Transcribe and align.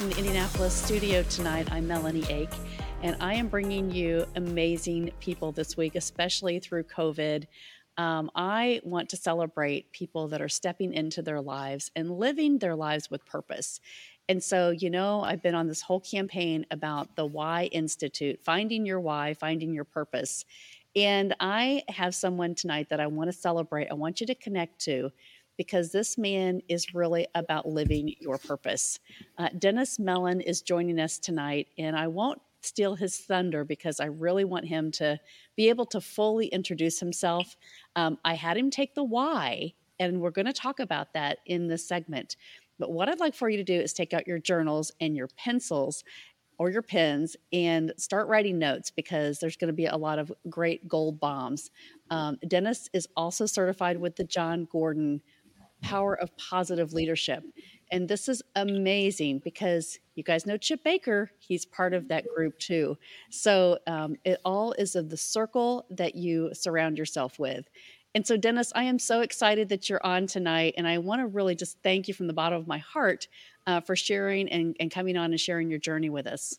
from 0.00 0.08
the 0.08 0.16
Indianapolis 0.16 0.72
studio 0.72 1.22
tonight. 1.24 1.70
I'm 1.70 1.86
Melanie 1.86 2.24
Ake, 2.30 2.54
and 3.02 3.14
I 3.20 3.34
am 3.34 3.48
bringing 3.48 3.90
you 3.90 4.24
amazing 4.34 5.10
people 5.20 5.52
this 5.52 5.76
week, 5.76 5.94
especially 5.94 6.58
through 6.58 6.84
COVID. 6.84 7.44
Um, 7.98 8.30
I 8.34 8.80
want 8.82 9.10
to 9.10 9.18
celebrate 9.18 9.92
people 9.92 10.26
that 10.28 10.40
are 10.40 10.48
stepping 10.48 10.94
into 10.94 11.20
their 11.20 11.42
lives 11.42 11.90
and 11.96 12.10
living 12.10 12.56
their 12.56 12.74
lives 12.74 13.10
with 13.10 13.26
purpose. 13.26 13.78
And 14.26 14.42
so, 14.42 14.70
you 14.70 14.88
know, 14.88 15.20
I've 15.20 15.42
been 15.42 15.54
on 15.54 15.68
this 15.68 15.82
whole 15.82 16.00
campaign 16.00 16.64
about 16.70 17.14
the 17.14 17.26
Why 17.26 17.64
Institute, 17.64 18.40
finding 18.42 18.86
your 18.86 19.00
why, 19.00 19.34
finding 19.34 19.74
your 19.74 19.84
purpose. 19.84 20.46
And 20.96 21.36
I 21.40 21.82
have 21.90 22.14
someone 22.14 22.54
tonight 22.54 22.88
that 22.88 23.00
I 23.00 23.06
want 23.06 23.30
to 23.30 23.36
celebrate. 23.36 23.88
I 23.90 23.94
want 23.94 24.22
you 24.22 24.26
to 24.28 24.34
connect 24.34 24.78
to 24.86 25.12
because 25.60 25.92
this 25.92 26.16
man 26.16 26.62
is 26.70 26.94
really 26.94 27.26
about 27.34 27.68
living 27.68 28.14
your 28.18 28.38
purpose. 28.38 28.98
Uh, 29.36 29.50
Dennis 29.58 29.98
Mellon 29.98 30.40
is 30.40 30.62
joining 30.62 30.98
us 30.98 31.18
tonight, 31.18 31.66
and 31.76 31.94
I 31.94 32.06
won't 32.06 32.40
steal 32.62 32.94
his 32.94 33.18
thunder 33.18 33.62
because 33.62 34.00
I 34.00 34.06
really 34.06 34.46
want 34.46 34.64
him 34.64 34.90
to 34.92 35.20
be 35.58 35.68
able 35.68 35.84
to 35.84 36.00
fully 36.00 36.46
introduce 36.46 36.98
himself. 36.98 37.58
Um, 37.94 38.16
I 38.24 38.36
had 38.36 38.56
him 38.56 38.70
take 38.70 38.94
the 38.94 39.04
why, 39.04 39.74
and 39.98 40.22
we're 40.22 40.30
going 40.30 40.46
to 40.46 40.54
talk 40.54 40.80
about 40.80 41.12
that 41.12 41.40
in 41.44 41.68
this 41.68 41.86
segment. 41.86 42.36
But 42.78 42.90
what 42.90 43.10
I'd 43.10 43.20
like 43.20 43.34
for 43.34 43.50
you 43.50 43.58
to 43.58 43.62
do 43.62 43.78
is 43.78 43.92
take 43.92 44.14
out 44.14 44.26
your 44.26 44.38
journals 44.38 44.92
and 44.98 45.14
your 45.14 45.28
pencils 45.36 46.04
or 46.58 46.70
your 46.70 46.80
pens 46.80 47.36
and 47.52 47.92
start 47.98 48.28
writing 48.28 48.58
notes 48.58 48.90
because 48.90 49.40
there's 49.40 49.58
going 49.58 49.68
to 49.68 49.74
be 49.74 49.84
a 49.84 49.96
lot 49.96 50.18
of 50.18 50.32
great 50.48 50.88
gold 50.88 51.20
bombs. 51.20 51.70
Um, 52.08 52.38
Dennis 52.48 52.88
is 52.94 53.06
also 53.14 53.44
certified 53.44 54.00
with 54.00 54.16
the 54.16 54.24
Jon 54.24 54.66
Gordon 54.72 55.20
power 55.82 56.14
of 56.14 56.36
positive 56.36 56.92
leadership. 56.92 57.44
And 57.92 58.08
this 58.08 58.28
is 58.28 58.42
amazing 58.54 59.40
because 59.42 59.98
you 60.14 60.22
guys 60.22 60.46
know 60.46 60.56
Chip 60.56 60.84
Baker, 60.84 61.30
he's 61.38 61.66
part 61.66 61.92
of 61.92 62.08
that 62.08 62.24
group 62.34 62.58
too. 62.58 62.96
So 63.30 63.78
um, 63.86 64.16
it 64.24 64.40
all 64.44 64.72
is 64.72 64.94
of 64.94 65.08
the 65.08 65.16
circle 65.16 65.86
that 65.90 66.14
you 66.14 66.50
surround 66.54 66.98
yourself 66.98 67.38
with. 67.38 67.68
And 68.14 68.26
so, 68.26 68.36
Dennis, 68.36 68.72
I 68.74 68.84
am 68.84 68.98
so 68.98 69.20
excited 69.20 69.68
that 69.68 69.88
you're 69.88 70.04
on 70.04 70.26
tonight. 70.26 70.74
And 70.76 70.86
I 70.86 70.98
want 70.98 71.20
to 71.20 71.26
really 71.26 71.54
just 71.54 71.78
thank 71.82 72.08
you 72.08 72.14
from 72.14 72.26
the 72.26 72.32
bottom 72.32 72.58
of 72.58 72.66
my 72.66 72.78
heart 72.78 73.28
uh, 73.66 73.80
for 73.80 73.94
sharing 73.94 74.48
and, 74.48 74.76
and 74.80 74.90
coming 74.90 75.16
on 75.16 75.30
and 75.30 75.40
sharing 75.40 75.70
your 75.70 75.78
journey 75.78 76.10
with 76.10 76.26
us. 76.26 76.58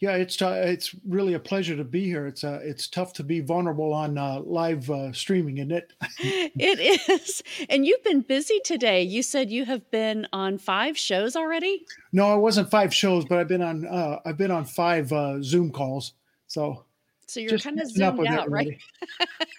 Yeah, 0.00 0.16
it's 0.16 0.36
t- 0.36 0.44
it's 0.44 0.94
really 1.06 1.34
a 1.34 1.38
pleasure 1.38 1.76
to 1.76 1.84
be 1.84 2.04
here. 2.04 2.26
It's 2.26 2.42
uh, 2.42 2.58
it's 2.62 2.88
tough 2.88 3.12
to 3.14 3.22
be 3.22 3.40
vulnerable 3.40 3.92
on 3.92 4.18
uh, 4.18 4.40
live 4.40 4.90
uh, 4.90 5.12
streaming, 5.12 5.58
isn't 5.58 5.70
it? 5.70 5.92
it 6.18 7.08
is. 7.08 7.42
And 7.70 7.86
you've 7.86 8.02
been 8.02 8.22
busy 8.22 8.58
today. 8.64 9.02
You 9.02 9.22
said 9.22 9.50
you 9.50 9.64
have 9.64 9.88
been 9.92 10.26
on 10.32 10.58
five 10.58 10.98
shows 10.98 11.36
already. 11.36 11.86
No, 12.12 12.26
I 12.26 12.34
wasn't 12.34 12.70
five 12.70 12.92
shows, 12.92 13.24
but 13.24 13.38
I've 13.38 13.48
been 13.48 13.62
on 13.62 13.86
uh, 13.86 14.18
I've 14.24 14.36
been 14.36 14.50
on 14.50 14.64
five 14.64 15.12
uh, 15.12 15.40
Zoom 15.42 15.70
calls. 15.70 16.14
So 16.48 16.84
so 17.32 17.40
you're 17.40 17.58
kind 17.58 17.80
of 17.80 17.90
zoomed 17.90 18.26
out, 18.26 18.50
right? 18.50 18.78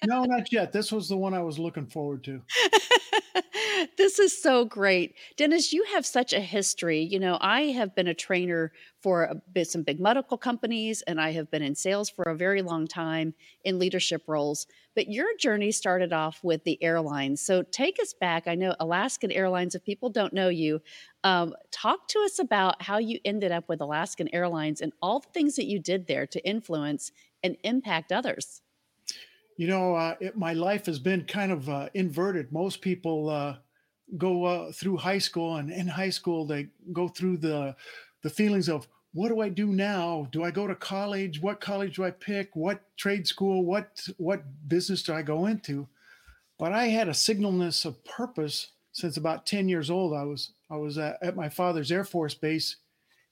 no, 0.05 0.23
not 0.25 0.51
yet. 0.51 0.71
This 0.71 0.91
was 0.91 1.09
the 1.09 1.17
one 1.17 1.33
I 1.33 1.41
was 1.41 1.57
looking 1.57 1.87
forward 1.87 2.23
to. 2.25 2.41
this 3.97 4.19
is 4.19 4.39
so 4.39 4.63
great. 4.63 5.15
Dennis, 5.37 5.73
you 5.73 5.83
have 5.93 6.05
such 6.05 6.33
a 6.33 6.39
history. 6.39 7.01
You 7.01 7.19
know, 7.19 7.39
I 7.41 7.61
have 7.71 7.95
been 7.95 8.07
a 8.07 8.13
trainer 8.13 8.71
for 9.01 9.23
a 9.23 9.35
bit, 9.51 9.69
some 9.69 9.81
big 9.81 9.99
medical 9.99 10.37
companies, 10.37 11.01
and 11.01 11.19
I 11.19 11.31
have 11.31 11.49
been 11.49 11.63
in 11.63 11.73
sales 11.73 12.11
for 12.11 12.25
a 12.25 12.35
very 12.35 12.61
long 12.61 12.85
time 12.87 13.33
in 13.63 13.79
leadership 13.79 14.21
roles. 14.27 14.67
But 14.95 15.09
your 15.09 15.35
journey 15.37 15.71
started 15.71 16.13
off 16.13 16.43
with 16.43 16.63
the 16.63 16.81
airlines. 16.83 17.41
So 17.41 17.63
take 17.63 17.99
us 18.01 18.13
back. 18.13 18.47
I 18.47 18.55
know 18.55 18.75
Alaskan 18.79 19.31
Airlines, 19.31 19.75
if 19.75 19.83
people 19.83 20.09
don't 20.09 20.33
know 20.33 20.49
you, 20.49 20.81
um, 21.23 21.55
talk 21.71 22.07
to 22.09 22.19
us 22.19 22.39
about 22.39 22.81
how 22.81 22.97
you 22.97 23.19
ended 23.25 23.51
up 23.51 23.67
with 23.67 23.81
Alaskan 23.81 24.29
Airlines 24.33 24.81
and 24.81 24.93
all 25.01 25.19
the 25.19 25.29
things 25.29 25.55
that 25.55 25.65
you 25.65 25.79
did 25.79 26.07
there 26.07 26.27
to 26.27 26.47
influence 26.47 27.11
and 27.43 27.57
impact 27.63 28.11
others. 28.11 28.61
You 29.57 29.67
know, 29.67 29.95
uh, 29.95 30.15
it, 30.19 30.37
my 30.37 30.53
life 30.53 30.85
has 30.87 30.99
been 30.99 31.25
kind 31.25 31.51
of 31.51 31.69
uh, 31.69 31.89
inverted. 31.93 32.51
Most 32.51 32.81
people 32.81 33.29
uh, 33.29 33.57
go 34.17 34.45
uh, 34.45 34.71
through 34.71 34.97
high 34.97 35.19
school, 35.19 35.57
and 35.57 35.69
in 35.69 35.87
high 35.87 36.09
school 36.09 36.45
they 36.45 36.69
go 36.91 37.07
through 37.07 37.37
the 37.37 37.75
the 38.23 38.29
feelings 38.29 38.69
of 38.69 38.87
what 39.13 39.29
do 39.29 39.41
I 39.41 39.49
do 39.49 39.67
now? 39.67 40.27
Do 40.31 40.43
I 40.43 40.51
go 40.51 40.67
to 40.67 40.75
college? 40.75 41.41
What 41.41 41.61
college 41.61 41.95
do 41.95 42.03
I 42.03 42.11
pick? 42.11 42.55
What 42.55 42.81
trade 42.97 43.27
school? 43.27 43.63
What 43.63 44.07
what 44.17 44.43
business 44.67 45.03
do 45.03 45.13
I 45.13 45.21
go 45.21 45.45
into? 45.45 45.87
But 46.57 46.73
I 46.73 46.87
had 46.87 47.07
a 47.07 47.13
signalness 47.13 47.85
of 47.85 48.03
purpose 48.05 48.71
since 48.91 49.17
about 49.17 49.45
ten 49.45 49.69
years 49.69 49.91
old. 49.91 50.13
I 50.13 50.23
was 50.23 50.51
I 50.69 50.77
was 50.77 50.97
at 50.97 51.35
my 51.35 51.47
father's 51.47 51.91
Air 51.91 52.03
Force 52.03 52.33
base, 52.33 52.77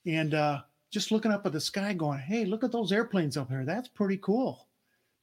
and 0.05 0.35
uh, 0.35 0.61
just 0.91 1.11
looking 1.11 1.31
up 1.31 1.45
at 1.47 1.51
the 1.51 1.59
sky, 1.59 1.93
going, 1.93 2.19
"Hey, 2.19 2.45
look 2.45 2.63
at 2.63 2.71
those 2.71 2.91
airplanes 2.91 3.35
up 3.35 3.49
there. 3.49 3.65
That's 3.65 3.87
pretty 3.87 4.17
cool." 4.17 4.67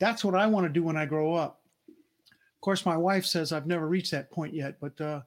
That's 0.00 0.24
what 0.24 0.34
I 0.34 0.46
want 0.46 0.66
to 0.66 0.72
do 0.72 0.82
when 0.82 0.96
I 0.96 1.06
grow 1.06 1.34
up. 1.34 1.60
Of 1.88 2.60
course, 2.60 2.84
my 2.84 2.96
wife 2.96 3.24
says 3.24 3.52
I've 3.52 3.66
never 3.66 3.86
reached 3.86 4.10
that 4.10 4.30
point 4.30 4.54
yet, 4.54 4.78
but 4.80 5.00
uh, 5.00 5.20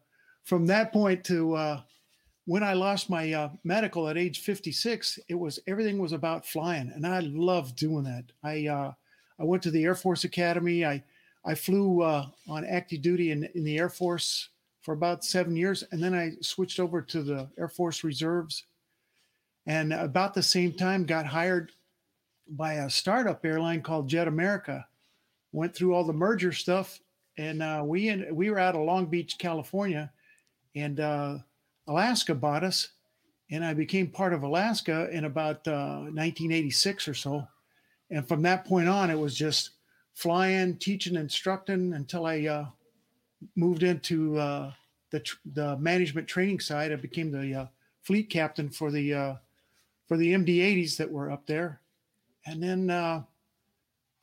from 0.44 0.66
that 0.68 0.92
point 0.92 1.24
to 1.26 1.56
uh, 1.56 1.82
when 2.46 2.64
I 2.64 2.74
lost 2.74 3.10
my 3.10 3.32
uh, 3.34 3.50
medical 3.64 4.08
at 4.08 4.18
age 4.18 4.40
56, 4.40 5.20
it 5.28 5.36
was 5.36 5.60
everything 5.68 6.00
was 6.00 6.12
about 6.12 6.46
flying, 6.46 6.92
and 6.94 7.06
I 7.06 7.20
loved 7.20 7.76
doing 7.76 8.04
that. 8.06 8.26
I 8.44 8.68
uh, 8.68 8.92
I 9.40 9.44
went 9.44 9.64
to 9.64 9.72
the 9.72 9.84
Air 9.84 9.96
Force 9.96 10.24
Academy. 10.24 10.86
I 10.86 11.04
I 11.46 11.56
flew 11.56 12.02
uh, 12.02 12.28
on 12.48 12.66
active 12.66 13.02
duty 13.02 13.32
in, 13.32 13.48
in 13.56 13.64
the 13.64 13.78
Air 13.78 13.90
Force 13.90 14.50
for 14.82 14.94
about 14.94 15.24
seven 15.24 15.56
years, 15.56 15.84
and 15.92 16.02
then 16.02 16.14
I 16.14 16.34
switched 16.42 16.80
over 16.80 17.02
to 17.02 17.22
the 17.22 17.50
Air 17.58 17.70
Force 17.70 18.04
Reserves. 18.04 18.66
And 19.68 19.94
about 19.94 20.34
the 20.34 20.42
same 20.42 20.74
time, 20.74 21.06
got 21.06 21.28
hired 21.28 21.72
by 22.48 22.74
a 22.74 22.90
startup 22.90 23.46
airline 23.46 23.82
called 23.82 24.10
Jet 24.10 24.28
America. 24.28 24.88
Went 25.52 25.76
through 25.76 25.94
all 25.94 26.04
the 26.04 26.14
merger 26.14 26.52
stuff, 26.52 27.00
and 27.38 27.62
uh, 27.62 27.84
we 27.86 28.10
in, 28.10 28.34
we 28.36 28.50
were 28.50 28.58
out 28.58 28.76
of 28.76 28.82
Long 28.82 29.06
Beach, 29.06 29.38
California, 29.38 30.12
and 30.76 31.00
uh, 31.00 31.38
Alaska 31.92 32.34
bought 32.34 32.64
us, 32.64 32.90
and 33.50 33.64
I 33.64 33.74
became 33.74 34.08
part 34.08 34.34
of 34.34 34.44
Alaska 34.44 35.10
in 35.12 35.26
about 35.26 35.68
uh, 35.68 36.00
1986 36.10 37.08
or 37.08 37.14
so. 37.14 37.48
And 38.10 38.28
from 38.28 38.42
that 38.44 38.66
point 38.66 38.90
on, 38.90 39.10
it 39.10 39.20
was 39.20 39.36
just 39.36 39.72
flying, 40.14 40.78
teaching, 40.78 41.16
instructing 41.16 41.94
until 41.94 42.26
I 42.26 42.46
uh, 42.46 42.66
moved 43.56 43.84
into 43.84 44.38
uh, 44.38 44.74
the 45.12 45.24
the 45.54 45.78
management 45.78 46.28
training 46.28 46.60
side. 46.60 46.92
I 46.92 46.96
became 46.96 47.32
the 47.32 47.54
uh, 47.54 47.66
fleet 48.02 48.30
captain 48.30 48.70
for 48.70 48.92
the 48.92 49.38
for 50.08 50.18
the 50.18 50.34
MD-80s 50.34 50.98
that 50.98 51.12
were 51.12 51.32
up 51.32 51.46
there 51.46 51.82
and 52.46 52.62
then 52.62 52.90
uh, 52.90 53.24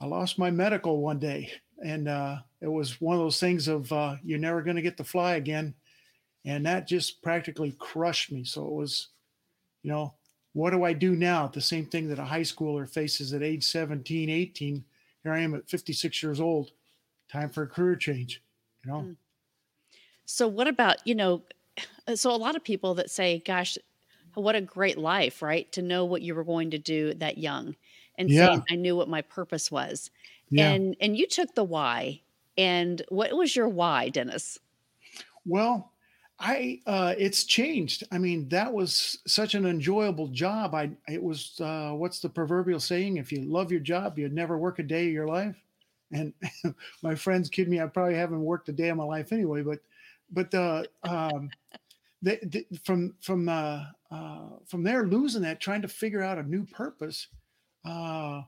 I 0.01 0.07
lost 0.07 0.39
my 0.39 0.51
medical 0.51 1.01
one 1.01 1.19
day, 1.19 1.51
and 1.85 2.09
uh, 2.09 2.39
it 2.61 2.69
was 2.69 3.01
one 3.01 3.15
of 3.15 3.21
those 3.21 3.41
things 3.41 3.69
of 3.69 3.93
uh, 3.93 4.17
you're 4.25 4.39
never 4.39 4.63
going 4.63 4.77
to 4.77 4.83
get 4.83 4.97
to 4.97 5.05
fly 5.05 5.35
again, 5.35 5.75
and 6.49 6.65
that 6.65 6.89
just 6.89 7.21
practically 7.21 7.75
crushed 7.79 8.33
me. 8.33 8.43
So 8.43 8.65
it 8.65 8.73
was, 8.73 9.09
you 9.83 9.91
know, 9.91 10.15
what 10.55 10.71
do 10.71 10.83
I 10.83 10.95
do 10.95 11.15
now? 11.15 11.47
The 11.47 11.61
same 11.61 11.85
thing 11.85 12.09
that 12.09 12.19
a 12.19 12.25
high 12.25 12.41
schooler 12.41 12.89
faces 12.89 13.35
at 13.35 13.43
age 13.43 13.65
17, 13.65 14.31
18. 14.31 14.85
Here 15.23 15.33
I 15.33 15.41
am 15.41 15.55
at 15.55 15.69
56 15.69 16.23
years 16.23 16.41
old. 16.41 16.71
Time 17.31 17.51
for 17.51 17.65
a 17.65 17.67
career 17.67 17.97
change, 17.97 18.43
you 18.83 18.91
know. 18.91 19.01
Hmm. 19.01 19.13
So 20.25 20.49
what 20.49 20.67
about 20.67 21.07
you 21.07 21.15
know? 21.15 21.43
So 22.15 22.31
a 22.31 22.37
lot 22.37 22.57
of 22.57 22.65
people 22.65 22.95
that 22.95 23.11
say, 23.11 23.43
"Gosh, 23.45 23.77
what 24.33 24.57
a 24.57 24.63
great 24.63 24.97
life!" 24.97 25.43
Right? 25.43 25.71
To 25.73 25.83
know 25.83 26.07
what 26.07 26.23
you 26.23 26.35
were 26.35 26.45
going 26.45 26.71
to 26.71 26.79
do 26.79 27.13
that 27.15 27.37
young 27.37 27.77
and 28.17 28.31
yeah. 28.31 28.47
saying 28.47 28.65
I 28.71 28.77
knew 28.77 28.97
what 28.97 29.09
my 29.09 29.21
purpose 29.21 29.71
was. 29.71 30.11
Yeah. 30.49 30.71
And 30.71 30.97
and 31.03 31.15
you 31.15 31.27
took 31.27 31.55
the 31.55 31.65
why. 31.65 32.23
And 32.57 33.03
what 33.11 33.37
was 33.37 33.55
your 33.55 33.69
why, 33.69 34.09
Dennis? 34.09 34.59
Well, 35.45 35.93
I 36.41 36.81
uh, 36.87 37.15
it's 37.19 37.45
changed. 37.45 38.05
I 38.13 38.19
mean, 38.19 38.49
that 38.51 38.73
was 38.73 39.19
such 39.27 39.55
an 39.55 39.67
enjoyable 39.67 40.29
job. 40.29 40.75
I 40.75 40.91
it 41.09 41.23
was 41.23 41.61
uh, 41.61 41.91
what's 41.91 42.21
the 42.21 42.29
proverbial 42.29 42.81
saying? 42.81 43.17
If 43.17 43.33
you 43.33 43.43
love 43.43 43.73
your 43.73 43.81
job, 43.81 44.19
you'd 44.19 44.33
never 44.33 44.57
work 44.57 44.79
a 44.79 44.85
day 44.85 45.09
of 45.09 45.13
your 45.13 45.27
life. 45.27 45.57
And 46.13 46.33
my 47.03 47.15
friends 47.15 47.49
kid 47.49 47.69
me. 47.69 47.81
I 47.81 47.87
probably 47.87 48.15
haven't 48.15 48.43
worked 48.43 48.69
a 48.69 48.73
day 48.73 48.89
of 48.89 48.97
my 48.97 49.05
life 49.05 49.33
anyway. 49.33 49.63
But 49.63 49.81
but 50.31 50.55
uh, 50.55 50.85
um, 51.03 51.51
the, 52.23 52.39
the, 52.43 52.67
from 52.85 53.15
from 53.21 53.49
uh, 53.49 53.87
uh, 54.11 54.49
from 54.67 54.85
there, 54.85 55.07
losing 55.07 55.43
that, 55.43 55.61
trying 55.61 55.83
to 55.83 55.89
figure 55.89 56.23
out 56.23 56.39
a 56.39 56.43
new 56.43 56.65
purpose 56.65 57.27
uh, 57.85 58.43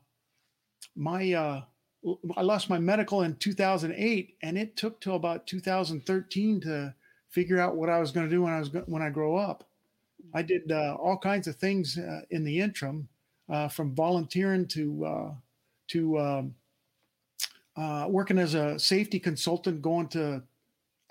my 0.96 1.32
uh, 1.32 1.62
I 2.36 2.42
lost 2.42 2.70
my 2.70 2.78
medical 2.78 3.22
in 3.22 3.36
2008, 3.36 4.36
and 4.42 4.58
it 4.58 4.76
took 4.76 5.00
till 5.00 5.16
about 5.16 5.46
2013 5.46 6.60
to 6.62 6.94
figure 7.30 7.58
out 7.58 7.76
what 7.76 7.88
I 7.88 7.98
was 7.98 8.10
going 8.10 8.28
to 8.28 8.34
do 8.34 8.42
when 8.42 8.52
I 8.52 8.58
was 8.58 8.70
when 8.86 9.02
I 9.02 9.10
grow 9.10 9.36
up. 9.36 9.64
I 10.34 10.42
did 10.42 10.70
uh, 10.70 10.96
all 11.00 11.16
kinds 11.16 11.46
of 11.48 11.56
things 11.56 11.98
uh, 11.98 12.20
in 12.30 12.44
the 12.44 12.60
interim, 12.60 13.08
uh, 13.48 13.68
from 13.68 13.94
volunteering 13.94 14.66
to 14.68 15.04
uh, 15.04 15.34
to 15.88 16.18
um, 16.18 16.54
uh, 17.76 18.06
working 18.08 18.38
as 18.38 18.54
a 18.54 18.78
safety 18.78 19.18
consultant, 19.18 19.82
going 19.82 20.08
to 20.08 20.42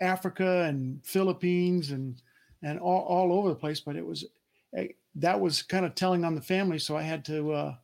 Africa 0.02 0.64
and 0.64 1.06
Philippines 1.06 1.92
and 1.92 2.22
and 2.62 2.80
all, 2.80 3.02
all 3.04 3.34
over 3.34 3.50
the 3.50 3.56
place. 3.56 3.80
But 3.80 3.96
it 3.96 4.06
was 4.06 4.26
eh, 4.76 4.90
that 5.16 5.40
was 5.40 5.62
kind 5.62 5.86
of 5.86 5.96
telling 5.96 6.24
on 6.24 6.36
the 6.36 6.42
family, 6.42 6.80
so 6.80 6.96
I 6.96 7.04
had 7.04 7.26
to. 7.26 7.52
Uh, 7.52 7.76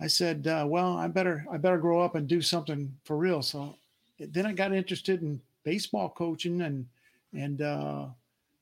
I 0.00 0.08
said, 0.08 0.44
"Well, 0.44 0.96
I 0.96 1.06
better 1.06 1.46
I 1.50 1.58
better 1.58 1.78
grow 1.78 2.00
up 2.00 2.14
and 2.14 2.26
do 2.26 2.42
something 2.42 2.92
for 3.04 3.16
real." 3.16 3.40
So 3.40 3.76
then 4.18 4.46
I 4.46 4.52
got 4.52 4.72
interested 4.72 5.22
in 5.22 5.40
baseball 5.64 6.10
coaching, 6.10 6.62
and 6.62 6.86
and 7.32 7.62
uh, 7.62 8.06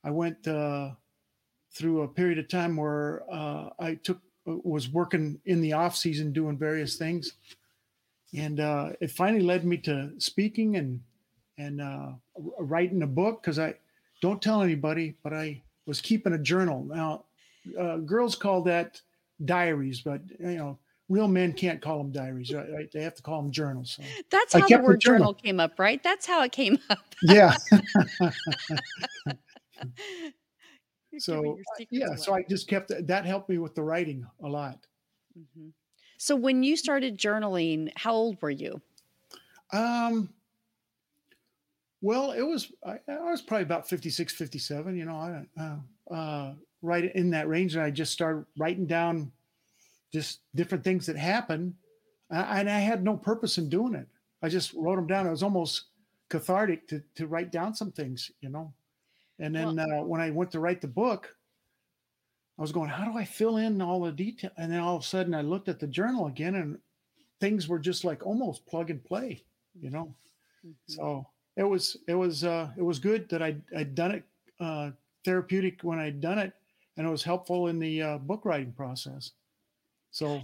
I 0.04 0.10
went 0.10 0.46
uh, 0.46 0.90
through 1.72 2.02
a 2.02 2.08
period 2.08 2.38
of 2.38 2.48
time 2.48 2.76
where 2.76 3.22
uh, 3.30 3.70
I 3.78 3.94
took 3.96 4.18
was 4.46 4.88
working 4.88 5.38
in 5.44 5.60
the 5.60 5.74
off 5.74 5.96
season 5.96 6.32
doing 6.32 6.56
various 6.56 6.96
things, 6.96 7.34
and 8.36 8.60
uh, 8.60 8.90
it 9.00 9.10
finally 9.10 9.42
led 9.42 9.64
me 9.64 9.76
to 9.78 10.12
speaking 10.18 10.76
and 10.76 11.00
and 11.58 11.80
uh, 11.80 12.12
writing 12.58 13.02
a 13.02 13.06
book 13.06 13.42
because 13.42 13.58
I 13.58 13.74
don't 14.22 14.40
tell 14.40 14.62
anybody, 14.62 15.14
but 15.22 15.32
I 15.32 15.62
was 15.86 16.00
keeping 16.00 16.32
a 16.32 16.38
journal. 16.38 16.84
Now, 16.84 17.24
uh, 17.78 17.96
girls 17.98 18.34
call 18.34 18.62
that 18.62 19.00
diaries, 19.44 20.00
but 20.00 20.22
you 20.38 20.56
know, 20.56 20.78
real 21.10 21.28
men 21.28 21.52
can't 21.52 21.82
call 21.82 21.98
them 21.98 22.10
diaries, 22.12 22.54
right? 22.54 22.90
They 22.90 23.02
have 23.02 23.16
to 23.16 23.22
call 23.22 23.42
them 23.42 23.50
journals. 23.50 23.90
So 23.90 24.02
That's 24.30 24.54
how 24.54 24.66
the 24.66 24.78
word 24.78 25.00
journal. 25.00 25.18
journal 25.18 25.34
came 25.34 25.60
up, 25.60 25.78
right? 25.78 26.02
That's 26.02 26.24
how 26.24 26.42
it 26.42 26.52
came 26.52 26.78
up. 26.88 27.04
yeah. 27.22 27.54
so 31.18 31.58
yeah, 31.90 32.06
away. 32.06 32.16
so 32.16 32.34
I 32.34 32.42
just 32.48 32.68
kept 32.68 32.92
that 33.06 33.26
helped 33.26 33.50
me 33.50 33.58
with 33.58 33.74
the 33.74 33.82
writing 33.82 34.24
a 34.42 34.48
lot. 34.48 34.78
Mm-hmm. 35.38 35.68
So 36.16 36.36
when 36.36 36.62
you 36.62 36.76
started 36.76 37.18
journaling, 37.18 37.90
how 37.96 38.14
old 38.14 38.40
were 38.40 38.50
you? 38.50 38.80
Um, 39.72 40.30
well, 42.02 42.30
it 42.30 42.42
was 42.42 42.70
I, 42.86 43.00
I 43.08 43.30
was 43.30 43.42
probably 43.42 43.64
about 43.64 43.88
56, 43.88 44.32
57, 44.32 44.96
you 44.96 45.04
know, 45.04 45.16
I, 45.16 45.44
uh, 45.60 46.14
uh, 46.14 46.54
right 46.82 47.12
in 47.16 47.30
that 47.30 47.48
range. 47.48 47.74
And 47.74 47.82
I 47.82 47.90
just 47.90 48.12
started 48.12 48.46
writing 48.56 48.86
down 48.86 49.32
just 50.12 50.40
different 50.54 50.84
things 50.84 51.06
that 51.06 51.16
happened. 51.16 51.74
Uh, 52.32 52.46
and 52.48 52.70
I 52.70 52.78
had 52.78 53.02
no 53.02 53.16
purpose 53.16 53.58
in 53.58 53.68
doing 53.68 53.94
it. 53.94 54.06
I 54.42 54.48
just 54.48 54.72
wrote 54.74 54.96
them 54.96 55.06
down. 55.06 55.26
It 55.26 55.30
was 55.30 55.42
almost 55.42 55.86
cathartic 56.28 56.86
to, 56.88 57.02
to 57.16 57.26
write 57.26 57.52
down 57.52 57.74
some 57.74 57.92
things, 57.92 58.30
you 58.40 58.48
know. 58.48 58.72
And 59.38 59.54
then 59.54 59.76
well, 59.76 60.02
uh, 60.02 60.04
when 60.04 60.20
I 60.20 60.30
went 60.30 60.50
to 60.52 60.60
write 60.60 60.80
the 60.80 60.88
book, 60.88 61.34
I 62.58 62.62
was 62.62 62.72
going, 62.72 62.90
how 62.90 63.10
do 63.10 63.16
I 63.16 63.24
fill 63.24 63.56
in 63.56 63.80
all 63.80 64.00
the 64.00 64.12
detail? 64.12 64.50
And 64.58 64.70
then 64.70 64.80
all 64.80 64.96
of 64.96 65.02
a 65.02 65.06
sudden 65.06 65.34
I 65.34 65.40
looked 65.40 65.68
at 65.68 65.80
the 65.80 65.86
journal 65.86 66.26
again 66.26 66.56
and 66.56 66.78
things 67.40 67.68
were 67.68 67.78
just 67.78 68.04
like 68.04 68.26
almost 68.26 68.66
plug 68.66 68.90
and 68.90 69.02
play, 69.02 69.42
you 69.80 69.90
know? 69.90 70.14
Mm-hmm. 70.64 70.92
So 70.92 71.26
it 71.56 71.62
was, 71.62 71.96
it 72.06 72.14
was, 72.14 72.44
uh, 72.44 72.68
it 72.76 72.82
was 72.82 72.98
good 72.98 73.28
that 73.30 73.42
I, 73.42 73.56
I'd 73.76 73.94
done 73.94 74.10
it, 74.12 74.24
uh, 74.60 74.90
therapeutic 75.24 75.80
when 75.82 75.98
I'd 75.98 76.20
done 76.20 76.38
it 76.38 76.52
and 76.96 77.06
it 77.06 77.10
was 77.10 77.22
helpful 77.22 77.68
in 77.68 77.78
the 77.78 78.02
uh, 78.02 78.18
book 78.18 78.44
writing 78.44 78.72
process. 78.72 79.32
So 80.10 80.42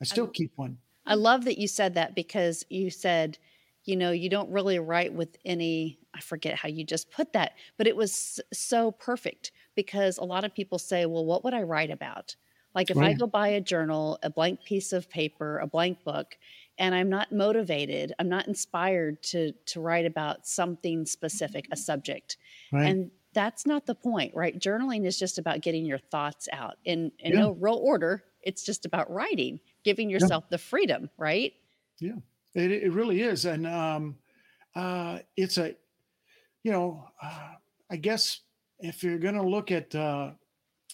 I 0.00 0.04
still 0.04 0.26
I, 0.26 0.30
keep 0.32 0.52
one. 0.56 0.78
I 1.06 1.14
love 1.14 1.44
that 1.44 1.58
you 1.58 1.68
said 1.68 1.94
that 1.94 2.14
because 2.14 2.64
you 2.68 2.90
said, 2.90 3.38
you 3.84 3.96
know, 3.96 4.10
you 4.10 4.28
don't 4.28 4.50
really 4.50 4.78
write 4.78 5.12
with 5.12 5.36
any, 5.44 5.98
I 6.14 6.20
forget 6.20 6.56
how 6.56 6.68
you 6.68 6.84
just 6.84 7.10
put 7.10 7.32
that, 7.34 7.52
but 7.76 7.86
it 7.86 7.96
was 7.96 8.40
so 8.52 8.90
perfect 8.90 9.52
because 9.74 10.18
a 10.18 10.24
lot 10.24 10.44
of 10.44 10.54
people 10.54 10.78
say, 10.78 11.06
well, 11.06 11.24
what 11.24 11.44
would 11.44 11.54
I 11.54 11.62
write 11.62 11.90
about? 11.90 12.34
Like 12.74 12.90
if 12.90 12.96
right. 12.96 13.10
I 13.10 13.14
go 13.14 13.26
buy 13.26 13.48
a 13.48 13.60
journal, 13.60 14.18
a 14.22 14.28
blank 14.28 14.62
piece 14.64 14.92
of 14.92 15.08
paper, 15.08 15.58
a 15.60 15.66
blank 15.66 16.04
book, 16.04 16.36
and 16.78 16.94
I'm 16.94 17.08
not 17.08 17.32
motivated, 17.32 18.12
I'm 18.18 18.28
not 18.28 18.46
inspired 18.48 19.22
to 19.24 19.52
to 19.52 19.80
write 19.80 20.04
about 20.04 20.46
something 20.46 21.06
specific, 21.06 21.64
a 21.66 21.68
mm-hmm. 21.68 21.78
subject. 21.78 22.36
Right. 22.70 22.86
And 22.86 23.10
that's 23.32 23.66
not 23.66 23.86
the 23.86 23.94
point, 23.94 24.34
right? 24.34 24.58
Journaling 24.58 25.06
is 25.06 25.18
just 25.18 25.38
about 25.38 25.62
getting 25.62 25.86
your 25.86 25.98
thoughts 25.98 26.48
out 26.52 26.76
in, 26.84 27.12
in 27.18 27.32
yeah. 27.32 27.40
no 27.40 27.50
real 27.52 27.80
order. 27.82 28.24
It's 28.46 28.64
just 28.64 28.86
about 28.86 29.10
writing, 29.10 29.58
giving 29.84 30.08
yourself 30.08 30.44
yeah. 30.46 30.52
the 30.52 30.58
freedom, 30.58 31.10
right? 31.18 31.52
Yeah, 31.98 32.14
it, 32.54 32.70
it 32.70 32.92
really 32.92 33.20
is. 33.20 33.44
And 33.44 33.66
um, 33.66 34.16
uh, 34.76 35.18
it's 35.36 35.58
a, 35.58 35.74
you 36.62 36.70
know, 36.70 37.08
uh, 37.20 37.54
I 37.90 37.96
guess 37.96 38.40
if 38.78 39.02
you're 39.02 39.18
going 39.18 39.34
to 39.34 39.42
look 39.42 39.72
at 39.72 39.92
uh, 39.94 40.30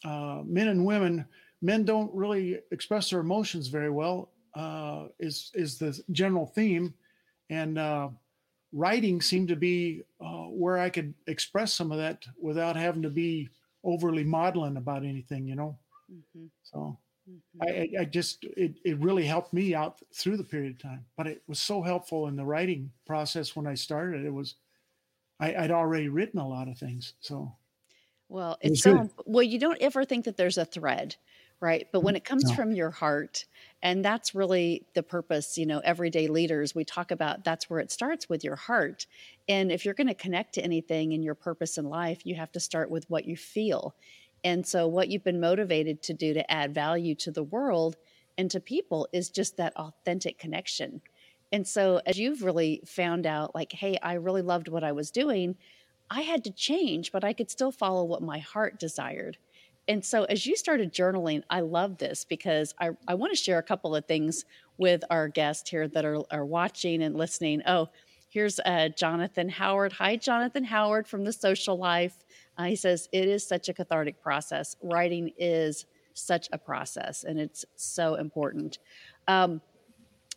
uh, 0.02 0.42
men 0.46 0.68
and 0.68 0.86
women, 0.86 1.26
men 1.60 1.84
don't 1.84 2.12
really 2.14 2.58
express 2.70 3.10
their 3.10 3.20
emotions 3.20 3.68
very 3.68 3.90
well. 3.90 4.30
Uh, 4.54 5.08
is 5.18 5.50
is 5.54 5.78
the 5.78 5.98
general 6.10 6.46
theme, 6.46 6.92
and 7.48 7.78
uh, 7.78 8.08
writing 8.72 9.20
seemed 9.20 9.48
to 9.48 9.56
be 9.56 10.02
uh, 10.20 10.44
where 10.48 10.78
I 10.78 10.90
could 10.90 11.14
express 11.26 11.72
some 11.72 11.92
of 11.92 11.98
that 11.98 12.24
without 12.40 12.76
having 12.76 13.02
to 13.02 13.10
be 13.10 13.48
overly 13.84 14.24
maudlin 14.24 14.76
about 14.76 15.04
anything, 15.04 15.46
you 15.46 15.54
know. 15.54 15.78
Mm-hmm. 16.12 16.46
So 16.62 16.98
mm-hmm. 17.32 17.98
I, 17.98 18.02
I 18.02 18.04
just 18.04 18.44
it, 18.44 18.76
it 18.84 18.98
really 18.98 19.24
helped 19.24 19.52
me 19.52 19.74
out 19.74 20.00
through 20.14 20.36
the 20.36 20.44
period 20.44 20.72
of 20.72 20.82
time. 20.82 21.04
But 21.16 21.26
it 21.26 21.42
was 21.46 21.58
so 21.58 21.82
helpful 21.82 22.28
in 22.28 22.36
the 22.36 22.44
writing 22.44 22.90
process 23.06 23.56
when 23.56 23.66
I 23.66 23.74
started. 23.74 24.24
It 24.24 24.32
was 24.32 24.54
I, 25.40 25.54
I'd 25.54 25.70
already 25.70 26.08
written 26.08 26.38
a 26.40 26.48
lot 26.48 26.68
of 26.68 26.78
things, 26.78 27.14
so 27.20 27.52
well, 28.28 28.56
it's 28.62 28.82
so 28.82 29.10
well, 29.26 29.42
you 29.42 29.58
don't 29.58 29.80
ever 29.82 30.04
think 30.06 30.24
that 30.24 30.38
there's 30.38 30.56
a 30.56 30.64
thread, 30.64 31.16
right? 31.60 31.86
But 31.92 32.00
when 32.00 32.16
it 32.16 32.24
comes 32.24 32.44
No. 32.44 32.54
from 32.54 32.72
your 32.72 32.90
heart, 32.90 33.44
and 33.82 34.02
that's 34.02 34.34
really 34.34 34.86
the 34.94 35.02
purpose, 35.02 35.58
you 35.58 35.66
know, 35.66 35.80
everyday 35.80 36.28
leaders, 36.28 36.74
we 36.74 36.84
talk 36.84 37.10
about 37.10 37.44
that's 37.44 37.68
where 37.68 37.78
it 37.80 37.90
starts 37.90 38.30
with 38.30 38.42
your 38.42 38.56
heart. 38.56 39.06
And 39.48 39.70
if 39.70 39.84
you're 39.84 39.92
going 39.92 40.06
to 40.06 40.14
connect 40.14 40.54
to 40.54 40.62
anything 40.62 41.12
in 41.12 41.22
your 41.22 41.34
purpose 41.34 41.76
in 41.76 41.84
life, 41.84 42.24
you 42.24 42.34
have 42.36 42.52
to 42.52 42.60
start 42.60 42.90
with 42.90 43.08
what 43.10 43.26
you 43.26 43.36
feel. 43.36 43.94
And 44.44 44.66
so, 44.66 44.86
what 44.86 45.08
you've 45.08 45.24
been 45.24 45.40
motivated 45.40 46.02
to 46.04 46.14
do 46.14 46.34
to 46.34 46.50
add 46.50 46.74
value 46.74 47.14
to 47.16 47.30
the 47.30 47.42
world 47.42 47.96
and 48.36 48.50
to 48.50 48.60
people 48.60 49.08
is 49.12 49.30
just 49.30 49.56
that 49.56 49.76
authentic 49.76 50.38
connection. 50.38 51.02
And 51.52 51.66
so, 51.66 52.00
as 52.06 52.18
you've 52.18 52.42
really 52.42 52.82
found 52.86 53.26
out, 53.26 53.54
like, 53.54 53.72
hey, 53.72 53.98
I 54.02 54.14
really 54.14 54.42
loved 54.42 54.68
what 54.68 54.84
I 54.84 54.92
was 54.92 55.10
doing, 55.10 55.56
I 56.10 56.22
had 56.22 56.44
to 56.44 56.50
change, 56.50 57.12
but 57.12 57.24
I 57.24 57.32
could 57.32 57.50
still 57.50 57.72
follow 57.72 58.04
what 58.04 58.22
my 58.22 58.38
heart 58.38 58.78
desired. 58.78 59.38
And 59.88 60.04
so 60.04 60.24
as 60.24 60.46
you 60.46 60.56
started 60.56 60.92
journaling, 60.92 61.42
I 61.50 61.60
love 61.60 61.98
this 61.98 62.24
because 62.24 62.74
I, 62.80 62.90
I 63.08 63.14
want 63.14 63.32
to 63.32 63.42
share 63.42 63.58
a 63.58 63.62
couple 63.62 63.96
of 63.96 64.06
things 64.06 64.44
with 64.78 65.02
our 65.10 65.28
guests 65.28 65.68
here 65.68 65.88
that 65.88 66.04
are, 66.04 66.22
are 66.30 66.44
watching 66.44 67.02
and 67.02 67.16
listening. 67.16 67.62
Oh, 67.66 67.88
here's 68.32 68.58
uh, 68.60 68.88
Jonathan 68.96 69.48
Howard. 69.50 69.92
Hi, 69.92 70.16
Jonathan 70.16 70.64
Howard 70.64 71.06
from 71.06 71.22
The 71.22 71.32
Social 71.32 71.76
Life. 71.76 72.24
Uh, 72.56 72.64
he 72.64 72.76
says, 72.76 73.08
It 73.12 73.28
is 73.28 73.46
such 73.46 73.68
a 73.68 73.74
cathartic 73.74 74.22
process. 74.22 74.76
Writing 74.82 75.32
is 75.36 75.84
such 76.14 76.48
a 76.50 76.58
process, 76.58 77.24
and 77.24 77.38
it's 77.38 77.64
so 77.76 78.14
important. 78.14 78.78
Um, 79.28 79.60